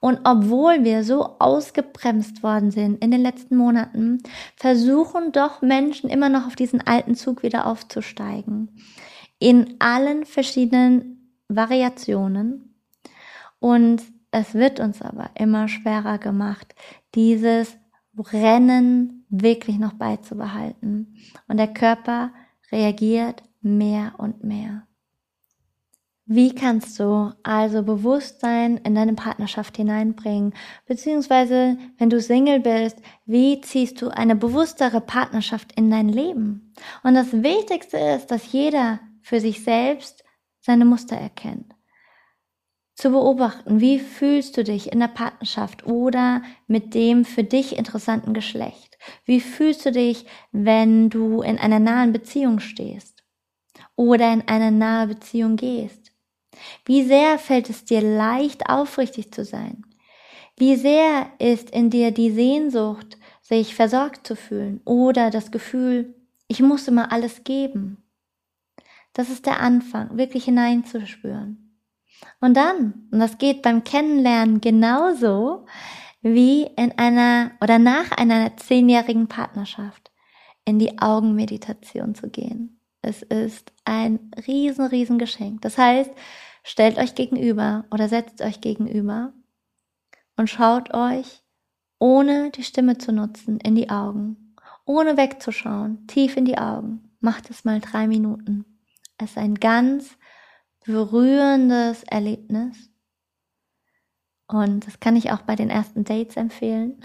Und 0.00 0.20
obwohl 0.24 0.84
wir 0.84 1.02
so 1.02 1.36
ausgebremst 1.38 2.42
worden 2.42 2.70
sind 2.70 3.02
in 3.02 3.10
den 3.10 3.22
letzten 3.22 3.56
Monaten, 3.56 4.22
versuchen 4.56 5.32
doch 5.32 5.62
Menschen 5.62 6.10
immer 6.10 6.28
noch 6.28 6.46
auf 6.46 6.56
diesen 6.56 6.86
alten 6.86 7.14
Zug 7.14 7.42
wieder 7.42 7.66
aufzusteigen. 7.66 8.70
In 9.38 9.76
allen 9.80 10.24
verschiedenen 10.24 11.32
Variationen. 11.48 12.74
Und 13.58 14.02
es 14.30 14.54
wird 14.54 14.80
uns 14.80 15.02
aber 15.02 15.30
immer 15.34 15.68
schwerer 15.68 16.18
gemacht, 16.18 16.74
dieses 17.14 17.76
Rennen 18.16 19.26
wirklich 19.28 19.78
noch 19.78 19.94
beizubehalten. 19.94 21.16
Und 21.48 21.56
der 21.56 21.72
Körper 21.72 22.32
reagiert 22.70 23.42
mehr 23.60 24.14
und 24.18 24.44
mehr. 24.44 24.85
Wie 26.28 26.54
kannst 26.54 26.98
du 26.98 27.32
also 27.44 27.82
Bewusstsein 27.84 28.78
in 28.78 28.94
deine 28.96 29.14
Partnerschaft 29.14 29.76
hineinbringen? 29.76 30.54
Beziehungsweise, 30.86 31.78
wenn 31.98 32.10
du 32.10 32.20
Single 32.20 32.60
bist, 32.60 32.98
wie 33.26 33.60
ziehst 33.60 34.02
du 34.02 34.08
eine 34.08 34.34
bewusstere 34.34 35.00
Partnerschaft 35.00 35.72
in 35.76 35.90
dein 35.90 36.08
Leben? 36.08 36.74
Und 37.04 37.14
das 37.14 37.32
Wichtigste 37.32 37.96
ist, 37.98 38.30
dass 38.32 38.50
jeder 38.52 38.98
für 39.22 39.40
sich 39.40 39.62
selbst 39.62 40.24
seine 40.60 40.84
Muster 40.84 41.16
erkennt 41.16 41.76
zu 42.96 43.10
beobachten, 43.10 43.80
wie 43.80 43.98
fühlst 43.98 44.56
du 44.56 44.64
dich 44.64 44.90
in 44.90 45.00
der 45.00 45.08
Partnerschaft 45.08 45.86
oder 45.86 46.42
mit 46.66 46.94
dem 46.94 47.24
für 47.26 47.44
dich 47.44 47.76
interessanten 47.76 48.32
Geschlecht? 48.32 48.96
Wie 49.26 49.40
fühlst 49.40 49.84
du 49.84 49.92
dich, 49.92 50.24
wenn 50.50 51.10
du 51.10 51.42
in 51.42 51.58
einer 51.58 51.78
nahen 51.78 52.12
Beziehung 52.12 52.58
stehst 52.58 53.22
oder 53.96 54.32
in 54.32 54.48
eine 54.48 54.72
nahe 54.72 55.08
Beziehung 55.08 55.56
gehst? 55.56 56.05
Wie 56.84 57.04
sehr 57.04 57.38
fällt 57.38 57.70
es 57.70 57.84
dir 57.84 58.00
leicht, 58.00 58.68
aufrichtig 58.68 59.32
zu 59.32 59.44
sein? 59.44 59.84
Wie 60.56 60.76
sehr 60.76 61.26
ist 61.38 61.70
in 61.70 61.90
dir 61.90 62.12
die 62.12 62.30
Sehnsucht, 62.30 63.18
sich 63.42 63.74
versorgt 63.74 64.26
zu 64.26 64.34
fühlen 64.36 64.80
oder 64.84 65.30
das 65.30 65.50
Gefühl, 65.50 66.14
ich 66.48 66.60
muss 66.60 66.88
immer 66.88 67.12
alles 67.12 67.44
geben. 67.44 68.02
Das 69.12 69.30
ist 69.30 69.46
der 69.46 69.60
Anfang, 69.60 70.16
wirklich 70.16 70.44
hineinzuspüren. 70.44 71.80
Und 72.40 72.56
dann, 72.56 73.08
und 73.10 73.18
das 73.18 73.38
geht 73.38 73.62
beim 73.62 73.84
Kennenlernen 73.84 74.60
genauso 74.60 75.66
wie 76.22 76.64
in 76.76 76.92
einer 76.98 77.52
oder 77.60 77.78
nach 77.78 78.10
einer 78.12 78.56
zehnjährigen 78.56 79.28
Partnerschaft, 79.28 80.10
in 80.64 80.78
die 80.78 80.98
Augenmeditation 80.98 82.14
zu 82.14 82.28
gehen. 82.28 82.80
Es 83.00 83.22
ist 83.22 83.72
ein 83.84 84.32
riesen, 84.46 84.86
riesen 84.86 85.18
Geschenk. 85.18 85.62
Das 85.62 85.78
heißt, 85.78 86.10
stellt 86.66 86.98
euch 86.98 87.14
gegenüber 87.14 87.84
oder 87.92 88.08
setzt 88.08 88.42
euch 88.42 88.60
gegenüber 88.60 89.32
und 90.36 90.50
schaut 90.50 90.92
euch, 90.92 91.44
ohne 92.00 92.50
die 92.50 92.64
Stimme 92.64 92.98
zu 92.98 93.12
nutzen, 93.12 93.60
in 93.60 93.76
die 93.76 93.88
Augen, 93.88 94.56
ohne 94.84 95.16
wegzuschauen, 95.16 96.08
tief 96.08 96.36
in 96.36 96.44
die 96.44 96.58
Augen. 96.58 97.16
Macht 97.20 97.50
es 97.50 97.64
mal 97.64 97.80
drei 97.80 98.08
Minuten. 98.08 98.64
Es 99.16 99.30
ist 99.30 99.38
ein 99.38 99.54
ganz 99.54 100.18
berührendes 100.84 102.02
Erlebnis. 102.02 102.90
Und 104.48 104.88
das 104.88 104.98
kann 104.98 105.14
ich 105.14 105.30
auch 105.30 105.42
bei 105.42 105.54
den 105.54 105.70
ersten 105.70 106.02
Dates 106.02 106.36
empfehlen. 106.36 107.00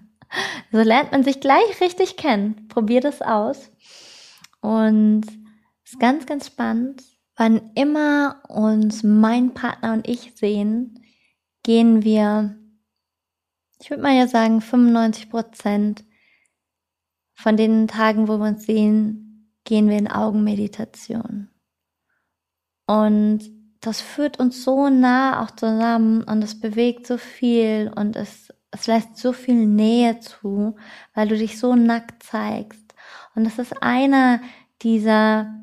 so 0.70 0.78
lernt 0.78 1.12
man 1.12 1.24
sich 1.24 1.40
gleich 1.40 1.80
richtig 1.80 2.18
kennen. 2.18 2.68
Probiert 2.68 3.06
es 3.06 3.22
aus. 3.22 3.70
Und 4.60 5.24
es 5.82 5.92
ist 5.92 5.98
ganz, 5.98 6.26
ganz 6.26 6.46
spannend. 6.46 7.02
Wann 7.42 7.72
immer 7.74 8.40
uns 8.48 9.02
mein 9.02 9.52
Partner 9.52 9.94
und 9.94 10.06
ich 10.06 10.32
sehen, 10.36 11.04
gehen 11.64 12.04
wir, 12.04 12.56
ich 13.80 13.90
würde 13.90 14.00
mal 14.00 14.14
ja 14.14 14.28
sagen, 14.28 14.60
95 14.60 15.28
Prozent 15.28 16.04
von 17.34 17.56
den 17.56 17.88
Tagen, 17.88 18.28
wo 18.28 18.38
wir 18.38 18.46
uns 18.46 18.64
sehen, 18.64 19.56
gehen 19.64 19.88
wir 19.88 19.98
in 19.98 20.06
Augenmeditation. 20.06 21.48
Und 22.86 23.40
das 23.80 24.00
führt 24.00 24.38
uns 24.38 24.62
so 24.62 24.88
nah 24.88 25.42
auch 25.42 25.50
zusammen 25.50 26.22
und 26.22 26.44
es 26.44 26.60
bewegt 26.60 27.08
so 27.08 27.18
viel 27.18 27.90
und 27.92 28.14
es, 28.14 28.54
es 28.70 28.86
lässt 28.86 29.16
so 29.16 29.32
viel 29.32 29.66
Nähe 29.66 30.20
zu, 30.20 30.76
weil 31.12 31.26
du 31.26 31.36
dich 31.36 31.58
so 31.58 31.74
nackt 31.74 32.22
zeigst. 32.22 32.94
Und 33.34 33.42
das 33.42 33.58
ist 33.58 33.82
einer 33.82 34.40
dieser 34.82 35.61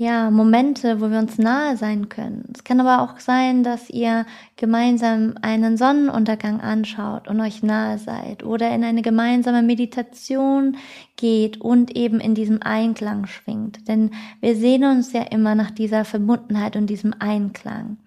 ja, 0.00 0.30
Momente, 0.30 1.02
wo 1.02 1.10
wir 1.10 1.18
uns 1.18 1.36
nahe 1.36 1.76
sein 1.76 2.08
können. 2.08 2.50
Es 2.54 2.64
kann 2.64 2.80
aber 2.80 3.02
auch 3.02 3.20
sein, 3.20 3.62
dass 3.62 3.90
ihr 3.90 4.24
gemeinsam 4.56 5.34
einen 5.42 5.76
Sonnenuntergang 5.76 6.62
anschaut 6.62 7.28
und 7.28 7.38
euch 7.38 7.62
nahe 7.62 7.98
seid 7.98 8.42
oder 8.42 8.74
in 8.74 8.82
eine 8.82 9.02
gemeinsame 9.02 9.60
Meditation 9.60 10.78
geht 11.16 11.60
und 11.60 11.94
eben 11.94 12.18
in 12.18 12.34
diesem 12.34 12.62
Einklang 12.62 13.26
schwingt. 13.26 13.88
Denn 13.88 14.12
wir 14.40 14.56
sehen 14.56 14.84
uns 14.84 15.12
ja 15.12 15.20
immer 15.20 15.54
nach 15.54 15.70
dieser 15.70 16.06
Verbundenheit 16.06 16.76
und 16.76 16.86
diesem 16.86 17.14
Einklang. 17.18 17.98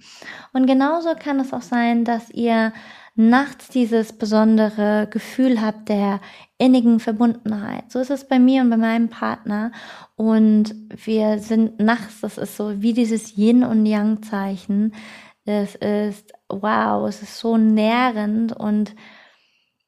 Und 0.52 0.66
genauso 0.66 1.10
kann 1.14 1.40
es 1.40 1.54
auch 1.54 1.62
sein, 1.62 2.06
dass 2.06 2.32
ihr 2.32 2.74
nachts 3.14 3.68
dieses 3.68 4.14
besondere 4.14 5.08
Gefühl 5.12 5.62
habt 5.62 5.90
der 5.90 6.22
innigen 6.63 7.02
Verbundenheit. 7.02 7.91
So 7.91 7.99
ist 7.99 8.10
es 8.10 8.26
bei 8.26 8.39
mir 8.39 8.62
und 8.62 8.69
bei 8.69 8.78
meinem 8.78 9.10
Partner. 9.10 9.73
Und 10.15 10.73
wir 11.06 11.39
sind 11.39 11.80
nachts, 11.80 12.21
das 12.21 12.38
ist 12.38 12.56
so 12.56 12.82
wie 12.82 12.93
dieses 12.93 13.38
Yin 13.38 13.65
und 13.65 13.86
Yang 13.86 14.23
Zeichen. 14.23 14.95
Es 15.43 15.76
ist, 15.76 16.32
wow, 16.47 17.06
es 17.10 17.21
ist 17.21 17.38
so 17.38 17.58
nährend 17.58 18.54
und 18.54 18.95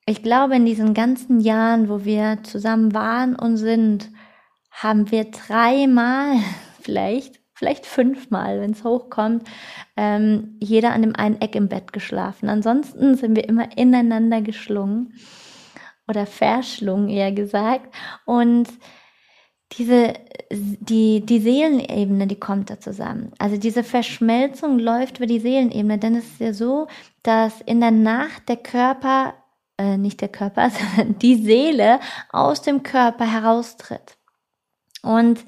ich 0.05 0.21
glaube, 0.21 0.57
in 0.57 0.65
diesen 0.65 0.93
ganzen 0.93 1.39
Jahren, 1.39 1.87
wo 1.87 2.03
wir 2.03 2.39
zusammen 2.43 2.93
waren 2.93 3.35
und 3.37 3.55
sind, 3.55 4.11
haben 4.69 5.09
wir 5.11 5.31
dreimal 5.31 6.35
vielleicht 6.81 7.39
vielleicht 7.57 7.85
fünfmal, 7.85 8.59
wenn 8.59 8.71
es 8.71 8.83
hochkommt, 8.83 9.47
ähm, 9.95 10.57
jeder 10.59 10.91
an 10.91 11.03
dem 11.03 11.15
einen 11.15 11.39
Eck 11.39 11.55
im 11.55 11.69
Bett 11.69 11.93
geschlafen. 11.93 12.49
Ansonsten 12.49 13.15
sind 13.15 13.37
wir 13.37 13.47
immer 13.47 13.77
ineinander 13.77 14.41
geschlungen 14.41 15.13
oder 16.07 16.25
verschlungen, 16.25 17.09
eher 17.09 17.31
gesagt. 17.31 17.93
Und 18.25 18.67
diese, 19.73 20.13
die, 20.51 21.25
die 21.25 21.39
Seelenebene, 21.39 22.27
die 22.27 22.39
kommt 22.39 22.69
da 22.69 22.79
zusammen. 22.79 23.31
Also 23.39 23.57
diese 23.57 23.83
Verschmelzung 23.83 24.79
läuft 24.79 25.17
über 25.17 25.25
die 25.25 25.39
Seelenebene, 25.39 25.97
denn 25.97 26.15
es 26.15 26.25
ist 26.25 26.39
ja 26.39 26.53
so, 26.53 26.87
dass 27.23 27.61
in 27.61 27.81
der 27.81 27.91
Nacht 27.91 28.47
der 28.47 28.57
Körper, 28.57 29.33
äh, 29.77 29.97
nicht 29.97 30.21
der 30.21 30.29
Körper, 30.29 30.69
sondern 30.95 31.19
die 31.19 31.35
Seele 31.35 31.99
aus 32.31 32.61
dem 32.61 32.83
Körper 32.83 33.29
heraustritt. 33.29 34.17
Und 35.01 35.43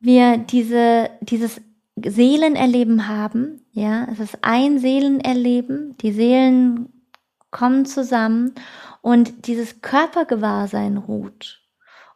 wir 0.00 0.38
diese, 0.38 1.10
dieses 1.20 1.60
Seelenerleben 2.02 3.06
haben, 3.06 3.66
ja, 3.72 4.06
es 4.10 4.18
ist 4.18 4.38
ein 4.42 4.78
Seelenerleben, 4.78 5.96
die 5.98 6.12
Seelen 6.12 7.06
kommen 7.50 7.84
zusammen 7.84 8.54
und 9.02 9.46
dieses 9.46 9.82
Körpergewahrsein 9.82 10.96
ruht. 10.96 11.60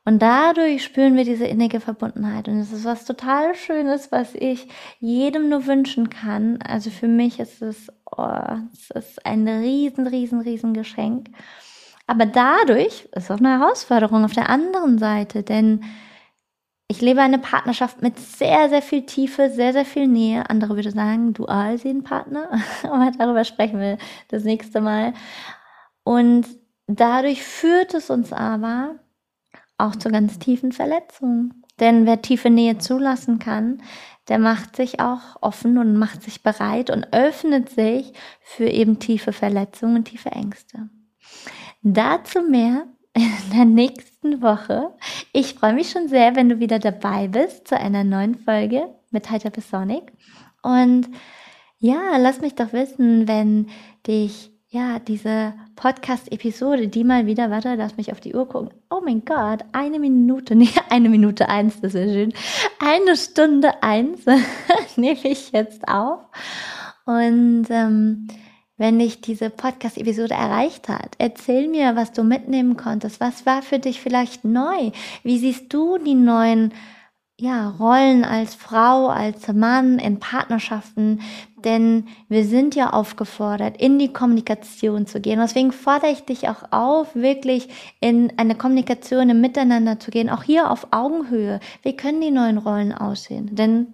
Und 0.06 0.20
dadurch 0.20 0.84
spüren 0.84 1.16
wir 1.16 1.24
diese 1.24 1.46
innige 1.46 1.80
Verbundenheit. 1.80 2.46
Und 2.48 2.58
es 2.60 2.72
ist 2.72 2.84
was 2.84 3.06
total 3.06 3.54
Schönes, 3.54 4.12
was 4.12 4.34
ich 4.34 4.68
jedem 5.00 5.48
nur 5.48 5.66
wünschen 5.66 6.10
kann. 6.10 6.60
Also 6.60 6.90
für 6.90 7.08
mich 7.08 7.40
ist 7.40 7.62
es, 7.62 7.90
oh, 8.14 8.58
es 8.72 8.90
ist 8.90 9.24
ein 9.24 9.48
riesen, 9.48 10.06
riesen, 10.06 10.40
riesen 10.40 10.74
Geschenk. 10.74 11.28
Aber 12.06 12.26
dadurch 12.26 13.08
ist 13.12 13.30
auch 13.30 13.38
eine 13.38 13.58
Herausforderung 13.58 14.26
auf 14.26 14.34
der 14.34 14.50
anderen 14.50 14.98
Seite, 14.98 15.42
denn 15.42 15.82
ich 16.86 17.00
lebe 17.00 17.22
eine 17.22 17.38
Partnerschaft 17.38 18.02
mit 18.02 18.18
sehr, 18.18 18.68
sehr 18.68 18.82
viel 18.82 19.06
Tiefe, 19.06 19.48
sehr, 19.48 19.72
sehr 19.72 19.86
viel 19.86 20.06
Nähe. 20.06 20.50
Andere 20.50 20.76
würde 20.76 20.90
sagen, 20.90 21.32
Dualseelenpartner. 21.32 22.50
Aber 22.82 23.10
darüber 23.16 23.44
sprechen 23.44 23.80
wir 23.80 23.96
das 24.28 24.44
nächste 24.44 24.82
Mal. 24.82 25.14
Und 26.02 26.46
dadurch 26.86 27.42
führt 27.42 27.94
es 27.94 28.10
uns 28.10 28.32
aber 28.32 28.96
auch 29.78 29.96
zu 29.96 30.10
ganz 30.10 30.38
tiefen 30.38 30.72
Verletzungen. 30.72 31.64
Denn 31.80 32.06
wer 32.06 32.22
tiefe 32.22 32.50
Nähe 32.50 32.78
zulassen 32.78 33.38
kann, 33.38 33.82
der 34.28 34.38
macht 34.38 34.76
sich 34.76 35.00
auch 35.00 35.36
offen 35.40 35.76
und 35.78 35.96
macht 35.96 36.22
sich 36.22 36.42
bereit 36.42 36.90
und 36.90 37.12
öffnet 37.12 37.68
sich 37.68 38.12
für 38.40 38.68
eben 38.68 38.98
tiefe 38.98 39.32
Verletzungen 39.32 39.96
und 39.96 40.04
tiefe 40.04 40.30
Ängste. 40.30 40.88
Dazu 41.82 42.42
mehr 42.42 42.86
in 43.14 43.32
der 43.54 43.64
nächsten 43.64 44.40
Woche. 44.40 44.94
Ich 45.32 45.54
freue 45.54 45.74
mich 45.74 45.90
schon 45.90 46.08
sehr, 46.08 46.36
wenn 46.36 46.48
du 46.48 46.58
wieder 46.58 46.78
dabei 46.78 47.28
bist 47.28 47.68
zu 47.68 47.78
einer 47.78 48.04
neuen 48.04 48.36
Folge 48.36 48.88
mit 49.10 49.30
Hypersonic. 49.30 50.12
Und 50.62 51.08
ja, 51.78 52.16
lass 52.16 52.40
mich 52.40 52.54
doch 52.54 52.72
wissen, 52.72 53.28
wenn 53.28 53.68
dich 54.06 54.53
ja 54.74 54.98
diese 54.98 55.54
Podcast-Episode, 55.76 56.88
die 56.88 57.04
mal 57.04 57.26
wieder, 57.26 57.48
warte, 57.50 57.74
lass 57.76 57.96
mich 57.96 58.10
auf 58.10 58.20
die 58.20 58.34
Uhr 58.34 58.48
gucken. 58.48 58.70
Oh 58.90 59.00
mein 59.02 59.24
Gott, 59.24 59.60
eine 59.72 60.00
Minute, 60.00 60.54
nee, 60.56 60.68
eine 60.90 61.08
Minute 61.08 61.48
eins, 61.48 61.80
das 61.80 61.94
ist 61.94 62.12
schön. 62.12 62.34
Eine 62.80 63.16
Stunde 63.16 63.82
eins 63.82 64.26
nehme 64.96 65.20
ich 65.22 65.52
jetzt 65.52 65.86
auf. 65.88 66.20
Und 67.06 67.66
ähm, 67.70 68.26
wenn 68.76 68.98
dich 68.98 69.20
diese 69.20 69.50
Podcast-Episode 69.50 70.34
erreicht 70.34 70.88
hat. 70.88 71.14
Erzähl 71.18 71.68
mir, 71.68 71.94
was 71.94 72.10
du 72.10 72.24
mitnehmen 72.24 72.76
konntest. 72.76 73.20
Was 73.20 73.46
war 73.46 73.62
für 73.62 73.78
dich 73.78 74.00
vielleicht 74.00 74.44
neu? 74.44 74.90
Wie 75.22 75.38
siehst 75.38 75.72
du 75.72 75.98
die 75.98 76.14
neuen 76.14 76.72
ja, 77.44 77.68
Rollen 77.68 78.24
als 78.24 78.54
Frau, 78.54 79.08
als 79.08 79.46
Mann 79.52 79.98
in 79.98 80.18
Partnerschaften? 80.18 81.20
Denn 81.62 82.06
wir 82.28 82.44
sind 82.44 82.74
ja 82.74 82.90
aufgefordert, 82.90 83.80
in 83.80 83.98
die 83.98 84.12
Kommunikation 84.12 85.06
zu 85.06 85.20
gehen. 85.20 85.38
Deswegen 85.40 85.72
fordere 85.72 86.10
ich 86.10 86.24
dich 86.24 86.48
auch 86.48 86.72
auf, 86.72 87.14
wirklich 87.14 87.68
in 88.00 88.32
eine 88.38 88.54
Kommunikation 88.54 89.30
im 89.30 89.40
Miteinander 89.40 90.00
zu 90.00 90.10
gehen. 90.10 90.30
Auch 90.30 90.42
hier 90.42 90.70
auf 90.70 90.88
Augenhöhe. 90.90 91.60
Wie 91.82 91.96
können 91.96 92.20
die 92.20 92.30
neuen 92.30 92.58
Rollen 92.58 92.92
aussehen? 92.92 93.54
Denn 93.54 93.92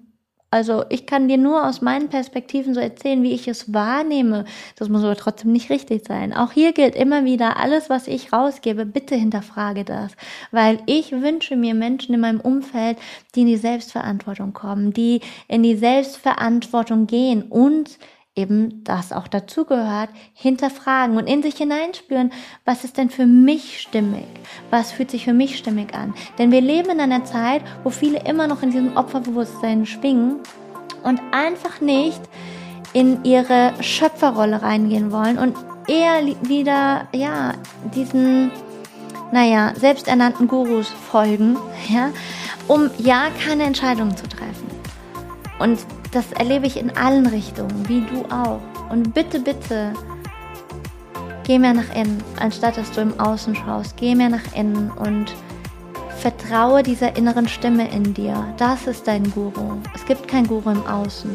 also 0.52 0.84
ich 0.88 1.06
kann 1.06 1.28
dir 1.28 1.38
nur 1.38 1.64
aus 1.64 1.80
meinen 1.80 2.08
Perspektiven 2.08 2.74
so 2.74 2.80
erzählen, 2.80 3.22
wie 3.22 3.32
ich 3.32 3.46
es 3.46 3.72
wahrnehme. 3.72 4.44
Das 4.74 4.88
muss 4.88 5.04
aber 5.04 5.14
trotzdem 5.14 5.52
nicht 5.52 5.70
richtig 5.70 6.04
sein. 6.06 6.32
Auch 6.32 6.50
hier 6.50 6.72
gilt 6.72 6.96
immer 6.96 7.24
wieder, 7.24 7.56
alles, 7.56 7.88
was 7.88 8.08
ich 8.08 8.32
rausgebe, 8.32 8.84
bitte 8.84 9.14
hinterfrage 9.14 9.84
das. 9.84 10.12
Weil 10.50 10.80
ich 10.86 11.12
wünsche 11.12 11.54
mir 11.54 11.74
Menschen 11.74 12.14
in 12.14 12.20
meinem 12.20 12.40
Umfeld, 12.40 12.98
die 13.36 13.42
in 13.42 13.46
die 13.46 13.56
Selbstverantwortung 13.56 14.52
kommen, 14.52 14.92
die 14.92 15.20
in 15.46 15.62
die 15.62 15.76
Selbstverantwortung 15.76 17.06
gehen 17.06 17.42
und 17.42 17.98
eben 18.36 18.84
das 18.84 19.12
auch 19.12 19.28
dazugehört, 19.28 20.10
hinterfragen 20.34 21.16
und 21.16 21.26
in 21.26 21.42
sich 21.42 21.56
hineinspüren, 21.56 22.32
was 22.64 22.84
ist 22.84 22.96
denn 22.96 23.10
für 23.10 23.26
mich 23.26 23.80
stimmig? 23.80 24.26
Was 24.70 24.92
fühlt 24.92 25.10
sich 25.10 25.24
für 25.24 25.32
mich 25.32 25.58
stimmig 25.58 25.94
an? 25.94 26.14
Denn 26.38 26.50
wir 26.50 26.60
leben 26.60 26.90
in 26.90 27.00
einer 27.00 27.24
Zeit, 27.24 27.62
wo 27.82 27.90
viele 27.90 28.20
immer 28.20 28.46
noch 28.46 28.62
in 28.62 28.70
diesem 28.70 28.96
Opferbewusstsein 28.96 29.84
schwingen 29.84 30.36
und 31.02 31.20
einfach 31.32 31.80
nicht 31.80 32.20
in 32.92 33.24
ihre 33.24 33.72
Schöpferrolle 33.80 34.62
reingehen 34.62 35.12
wollen 35.12 35.38
und 35.38 35.56
eher 35.88 36.24
wieder, 36.42 37.08
ja, 37.12 37.54
diesen 37.94 38.50
naja, 39.32 39.72
selbsternannten 39.76 40.48
Gurus 40.48 40.88
folgen, 40.88 41.56
ja, 41.88 42.10
um 42.68 42.90
ja 42.98 43.28
keine 43.44 43.64
Entscheidungen 43.64 44.16
zu 44.16 44.28
treffen. 44.28 44.68
Und 45.58 45.78
das 46.12 46.32
erlebe 46.32 46.66
ich 46.66 46.76
in 46.78 46.96
allen 46.96 47.26
Richtungen, 47.26 47.88
wie 47.88 48.00
du 48.00 48.24
auch. 48.34 48.60
Und 48.90 49.14
bitte, 49.14 49.38
bitte, 49.40 49.92
geh 51.44 51.58
mehr 51.58 51.74
nach 51.74 51.94
innen, 51.94 52.22
anstatt 52.38 52.76
dass 52.76 52.90
du 52.92 53.00
im 53.00 53.18
Außen 53.20 53.54
schaust. 53.54 53.96
Geh 53.96 54.14
mehr 54.14 54.28
nach 54.28 54.54
innen 54.54 54.90
und 54.90 55.32
vertraue 56.18 56.82
dieser 56.82 57.16
inneren 57.16 57.48
Stimme 57.48 57.88
in 57.90 58.12
dir. 58.14 58.52
Das 58.56 58.86
ist 58.86 59.06
dein 59.06 59.30
Guru. 59.30 59.78
Es 59.94 60.04
gibt 60.04 60.28
kein 60.28 60.46
Guru 60.46 60.70
im 60.70 60.86
Außen. 60.86 61.30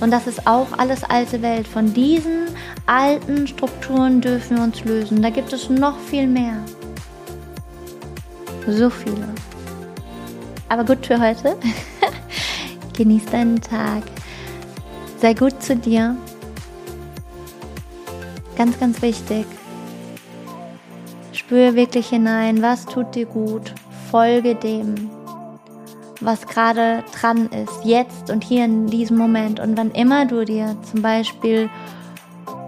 Und 0.00 0.10
das 0.10 0.26
ist 0.26 0.46
auch 0.46 0.66
alles 0.78 1.04
alte 1.04 1.42
Welt. 1.42 1.68
Von 1.68 1.92
diesen 1.92 2.46
alten 2.86 3.46
Strukturen 3.46 4.20
dürfen 4.20 4.56
wir 4.56 4.64
uns 4.64 4.84
lösen. 4.84 5.22
Da 5.22 5.30
gibt 5.30 5.52
es 5.52 5.68
noch 5.68 5.98
viel 5.98 6.26
mehr. 6.26 6.56
So 8.66 8.88
viele. 8.90 9.28
Aber 10.68 10.84
gut 10.84 11.04
für 11.04 11.20
heute. 11.20 11.56
Genieß 12.96 13.26
deinen 13.26 13.60
Tag. 13.60 14.02
Sei 15.20 15.34
gut 15.34 15.62
zu 15.62 15.76
dir. 15.76 16.16
Ganz, 18.56 18.78
ganz 18.78 19.00
wichtig. 19.02 19.46
Spüre 21.32 21.74
wirklich 21.74 22.08
hinein, 22.08 22.62
was 22.62 22.86
tut 22.86 23.14
dir 23.14 23.26
gut. 23.26 23.72
Folge 24.10 24.54
dem 24.54 25.10
was 26.24 26.46
gerade 26.46 27.04
dran 27.20 27.48
ist, 27.48 27.84
jetzt 27.84 28.30
und 28.30 28.44
hier 28.44 28.64
in 28.64 28.86
diesem 28.86 29.18
Moment. 29.18 29.60
Und 29.60 29.76
wann 29.76 29.90
immer 29.90 30.26
du 30.26 30.44
dir 30.44 30.76
zum 30.90 31.02
Beispiel, 31.02 31.68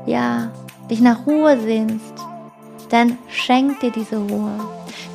ja, 0.07 0.51
dich 0.91 1.01
nach 1.01 1.27
Ruhe 1.27 1.59
sehnst, 1.61 2.15
dann 2.91 3.19
schenk 3.29 3.81
dir 3.81 3.91
diese 3.91 4.19
Ruhe. 4.19 4.53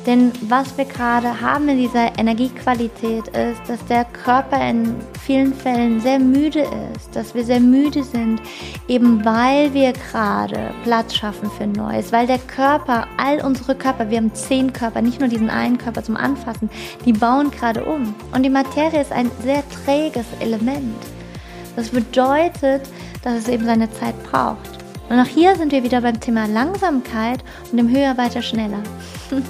Denn 0.06 0.32
was 0.48 0.76
wir 0.78 0.86
gerade 0.86 1.40
haben 1.40 1.68
in 1.68 1.76
dieser 1.76 2.18
Energiequalität 2.18 3.28
ist, 3.28 3.60
dass 3.68 3.84
der 3.84 4.06
Körper 4.06 4.58
in 4.66 4.96
vielen 5.20 5.52
Fällen 5.52 6.00
sehr 6.00 6.18
müde 6.18 6.66
ist, 6.94 7.14
dass 7.14 7.34
wir 7.34 7.44
sehr 7.44 7.60
müde 7.60 8.02
sind, 8.02 8.40
eben 8.88 9.22
weil 9.24 9.74
wir 9.74 9.92
gerade 9.92 10.72
Platz 10.84 11.14
schaffen 11.14 11.50
für 11.50 11.66
Neues, 11.66 12.12
weil 12.12 12.26
der 12.26 12.38
Körper, 12.38 13.06
all 13.18 13.44
unsere 13.44 13.74
Körper, 13.74 14.08
wir 14.08 14.18
haben 14.18 14.34
zehn 14.34 14.72
Körper, 14.72 15.02
nicht 15.02 15.20
nur 15.20 15.28
diesen 15.28 15.50
einen 15.50 15.76
Körper 15.76 16.02
zum 16.02 16.16
Anfassen, 16.16 16.70
die 17.04 17.12
bauen 17.12 17.50
gerade 17.50 17.84
um. 17.84 18.14
Und 18.32 18.42
die 18.42 18.50
Materie 18.50 19.02
ist 19.02 19.12
ein 19.12 19.30
sehr 19.42 19.62
träges 19.84 20.26
Element. 20.40 20.96
Das 21.76 21.90
bedeutet, 21.90 22.82
dass 23.22 23.34
es 23.34 23.48
eben 23.48 23.66
seine 23.66 23.90
Zeit 23.92 24.20
braucht. 24.24 24.69
Und 25.10 25.18
auch 25.18 25.26
hier 25.26 25.56
sind 25.56 25.72
wir 25.72 25.82
wieder 25.82 26.00
beim 26.00 26.20
Thema 26.20 26.46
Langsamkeit 26.46 27.42
und 27.70 27.78
dem 27.78 27.90
Höher, 27.90 28.16
weiter, 28.16 28.40
schneller. 28.40 28.82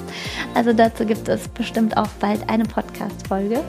Also 0.52 0.72
dazu 0.72 1.06
gibt 1.06 1.28
es 1.28 1.46
bestimmt 1.46 1.96
auch 1.96 2.08
bald 2.18 2.40
eine 2.50 2.64
Podcast-Folge. 2.64 3.60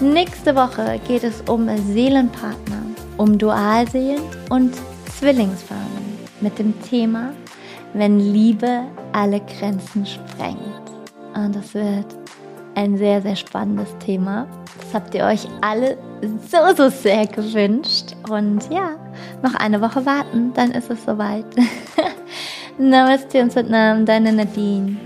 Nächste 0.00 0.56
Woche 0.56 0.98
geht 1.06 1.24
es 1.24 1.42
um 1.42 1.68
Seelenpartner, 1.92 2.82
um 3.18 3.36
Dualseelen 3.36 4.22
und 4.48 4.74
Zwillingsfarben 5.18 6.18
mit 6.40 6.58
dem 6.58 6.72
Thema, 6.82 7.34
wenn 7.92 8.18
Liebe 8.18 8.84
alle 9.12 9.40
Grenzen 9.40 10.06
sprengt. 10.06 10.58
Und 11.34 11.54
das 11.54 11.74
wird 11.74 12.06
ein 12.76 12.96
sehr, 12.96 13.20
sehr 13.20 13.36
spannendes 13.36 13.94
Thema. 13.98 14.46
Das 14.80 14.94
habt 14.94 15.14
ihr 15.14 15.24
euch 15.24 15.46
alle 15.60 15.98
so, 16.50 16.74
so 16.74 16.88
sehr 16.88 17.26
gewünscht. 17.26 18.16
Und 18.30 18.72
ja, 18.72 18.96
noch 19.42 19.54
eine 19.54 19.80
Woche 19.80 20.04
warten, 20.06 20.52
dann 20.54 20.72
ist 20.72 20.90
es 20.90 21.04
soweit. 21.04 21.46
Namaste 22.78 23.42
und 23.42 23.52
Satnam, 23.52 24.06
deine 24.06 24.32
Nadine. 24.32 24.96